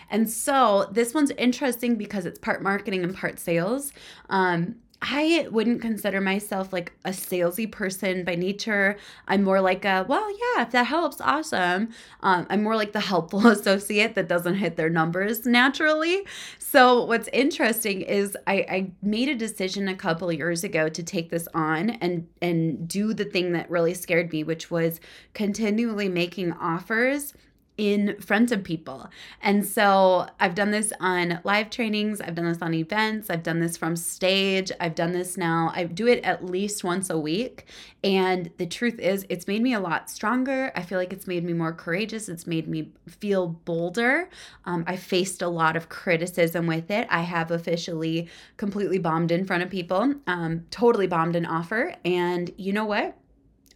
And 0.10 0.30
so 0.30 0.90
this 0.92 1.14
one's 1.14 1.32
interesting 1.32 1.96
because 1.96 2.26
it's 2.26 2.40
part 2.40 2.64
marketing 2.64 3.04
and 3.04 3.16
part 3.16 3.40
sales. 3.40 3.94
Um, 4.30 4.76
I 5.02 5.48
wouldn't 5.50 5.82
consider 5.82 6.20
myself 6.20 6.74
like 6.74 6.92
a 7.06 7.12
salesy 7.12 7.72
person 7.72 8.26
by 8.26 8.36
nature. 8.36 8.98
I'm 9.30 9.44
more 9.44 9.62
like 9.62 9.86
a, 9.86 10.06
well, 10.10 10.30
yeah, 10.30 10.64
if 10.64 10.72
that 10.72 10.88
helps, 10.88 11.22
awesome. 11.22 11.90
Um, 12.20 12.46
I'm 12.50 12.64
more 12.64 12.76
like 12.76 12.92
the 12.92 13.00
helpful 13.00 13.48
associate 13.48 14.16
that 14.16 14.28
doesn't 14.28 14.56
hit 14.56 14.76
their 14.76 14.90
numbers 14.90 15.46
naturally. 15.46 16.26
So, 16.58 17.06
what's 17.06 17.30
interesting 17.32 18.02
is 18.02 18.36
I, 18.46 18.54
I 18.70 18.92
made 19.02 19.30
a 19.30 19.36
decision 19.36 19.88
a 19.88 19.96
couple 19.96 20.32
years 20.34 20.66
ago 20.66 20.90
to 20.90 21.04
take 21.04 21.30
this 21.30 21.48
on 21.54 21.92
and 21.92 22.28
and 22.42 22.88
do 22.88 23.14
the 23.14 23.26
thing 23.26 23.54
that 23.54 23.70
really 23.70 23.94
scared 23.94 24.32
me, 24.34 24.44
which 24.44 24.70
was 24.70 25.00
continually 25.34 26.10
making 26.10 26.52
offers 26.54 27.34
in 27.80 28.20
front 28.20 28.52
of 28.52 28.62
people. 28.62 29.10
And 29.42 29.66
so 29.66 30.28
I've 30.38 30.54
done 30.54 30.72
this 30.72 30.92
on 31.00 31.40
live 31.46 31.70
trainings, 31.70 32.20
I've 32.20 32.36
done 32.36 32.52
this 32.52 32.62
on 32.62 32.74
events, 32.74 33.30
I've 33.30 33.42
done 33.42 33.62
this 33.62 33.78
from 33.78 33.96
stage, 33.96 34.70
I've 34.82 34.96
done 34.96 35.14
this 35.14 35.38
now. 35.38 35.72
I 35.74 35.86
do 35.86 36.06
it 36.06 36.22
at 36.26 36.44
least 36.44 36.84
once 36.84 37.10
a 37.10 37.18
week. 37.18 37.68
And 38.04 38.52
the 38.58 38.66
truth 38.66 39.00
is, 39.00 39.26
it's 39.30 39.48
made 39.48 39.62
me 39.62 39.74
a 39.74 39.80
lot 39.80 40.10
stronger. 40.10 40.74
I 40.76 40.82
feel 40.82 40.98
like 40.98 41.14
it's 41.14 41.26
made 41.26 41.46
me 41.46 41.54
more 41.54 41.72
courageous, 41.72 42.28
it's 42.28 42.46
made 42.46 42.68
me 42.68 42.92
feel 43.08 43.48
bolder. 43.48 44.30
Um, 44.66 44.84
I 44.86 44.98
faced 44.98 45.42
a 45.42 45.48
lot 45.48 45.78
of 45.78 45.88
criticism 45.88 46.68
with 46.68 46.92
it. 46.92 47.08
I 47.10 47.22
have 47.22 47.50
officially 47.50 48.28
completely 48.58 49.00
bombed 49.00 49.32
in 49.32 49.46
front 49.46 49.64
of 49.64 49.70
people, 49.70 50.16
um, 50.28 50.66
totally 50.70 51.08
bombed 51.08 51.38
an 51.38 51.46
offer. 51.46 51.96
And 52.04 52.52
you 52.58 52.74
know 52.74 52.86
what? 52.86 53.16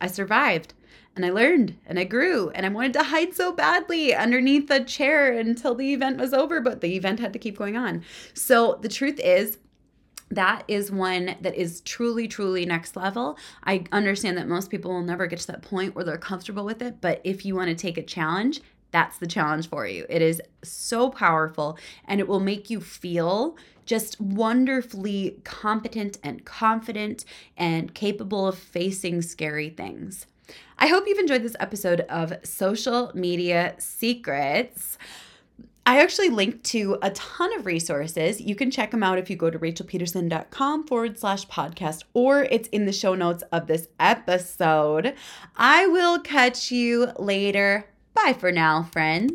I 0.01 0.07
survived 0.07 0.73
and 1.15 1.26
I 1.26 1.30
learned 1.30 1.78
and 1.86 1.99
I 1.99 2.04
grew 2.04 2.49
and 2.49 2.65
I 2.65 2.69
wanted 2.69 2.93
to 2.93 3.04
hide 3.04 3.34
so 3.34 3.52
badly 3.52 4.15
underneath 4.15 4.69
a 4.71 4.84
chair 4.84 5.38
until 5.38 5.76
the 5.76 5.93
event 5.93 6.17
was 6.17 6.34
over, 6.34 6.60
but 6.60 6.82
the 6.82 6.95
event 6.95 7.19
had 7.19 7.34
to 7.34 7.39
keep 7.39 7.58
going 7.58 7.78
on. 7.78 8.04
So 8.34 8.80
the 8.82 8.89
truth 8.89 9.19
is, 9.19 9.58
that 10.32 10.63
is 10.67 10.91
one 10.91 11.36
that 11.41 11.54
is 11.54 11.82
truly, 11.82 12.28
truly 12.28 12.65
next 12.65 12.95
level. 12.95 13.38
I 13.65 13.84
understand 13.91 14.38
that 14.38 14.47
most 14.47 14.71
people 14.71 14.91
will 14.91 15.04
never 15.04 15.28
get 15.28 15.39
to 15.39 15.47
that 15.47 15.62
point 15.62 15.93
where 15.93 16.04
they're 16.04 16.17
comfortable 16.17 16.65
with 16.65 16.82
it, 16.82 17.02
but 17.02 17.21
if 17.23 17.45
you 17.45 17.56
want 17.56 17.69
to 17.69 17.76
take 17.76 17.97
a 17.97 18.04
challenge, 18.04 18.62
that's 18.89 19.17
the 19.19 19.28
challenge 19.28 19.69
for 19.69 19.86
you. 19.86 20.06
It 20.10 20.21
is 20.21 20.41
so 20.63 21.10
powerful 21.10 21.78
and 22.08 22.19
it 22.19 22.28
will 22.28 22.39
make 22.39 22.69
you 22.69 22.80
feel 22.80 23.58
just 23.86 24.19
wonderfully 24.19 25.39
competent 25.43 26.17
and 26.23 26.45
confident 26.45 27.26
and 27.58 27.93
capable 27.93 28.47
of 28.47 28.58
facing 28.58 29.21
scary 29.21 29.69
things. 29.69 30.26
I 30.84 30.88
hope 30.88 31.08
you've 31.08 31.17
enjoyed 31.17 31.43
this 31.43 31.56
episode 31.62 32.02
of 32.10 32.34
Social 32.43 33.10
Media 33.15 33.74
Secrets. 33.78 34.98
I 35.86 36.02
actually 36.02 36.28
linked 36.28 36.65
to 36.72 36.98
a 37.02 37.10
ton 37.12 37.58
of 37.58 37.65
resources. 37.65 38.41
You 38.41 38.54
can 38.54 38.69
check 38.69 38.91
them 38.91 39.02
out 39.02 39.17
if 39.17 39.30
you 39.30 39.38
go 39.38 39.50
to 39.50 39.58
rachelpedersen.com 39.58 40.86
forward 40.86 41.17
slash 41.17 41.48
podcast, 41.48 42.04
or 42.13 42.43
it's 42.43 42.67
in 42.67 42.86
the 42.86 42.91
show 42.91 43.15
notes 43.15 43.46
of 43.54 43.67
this 43.67 43.88
episode. 43.98 45.15
I 45.56 45.88
will 45.88 46.19
catch 46.19 46.69
you 46.69 47.13
later. 47.17 47.88
Bye 48.13 48.36
for 48.38 48.52
now, 48.52 48.84
friends. 48.84 49.32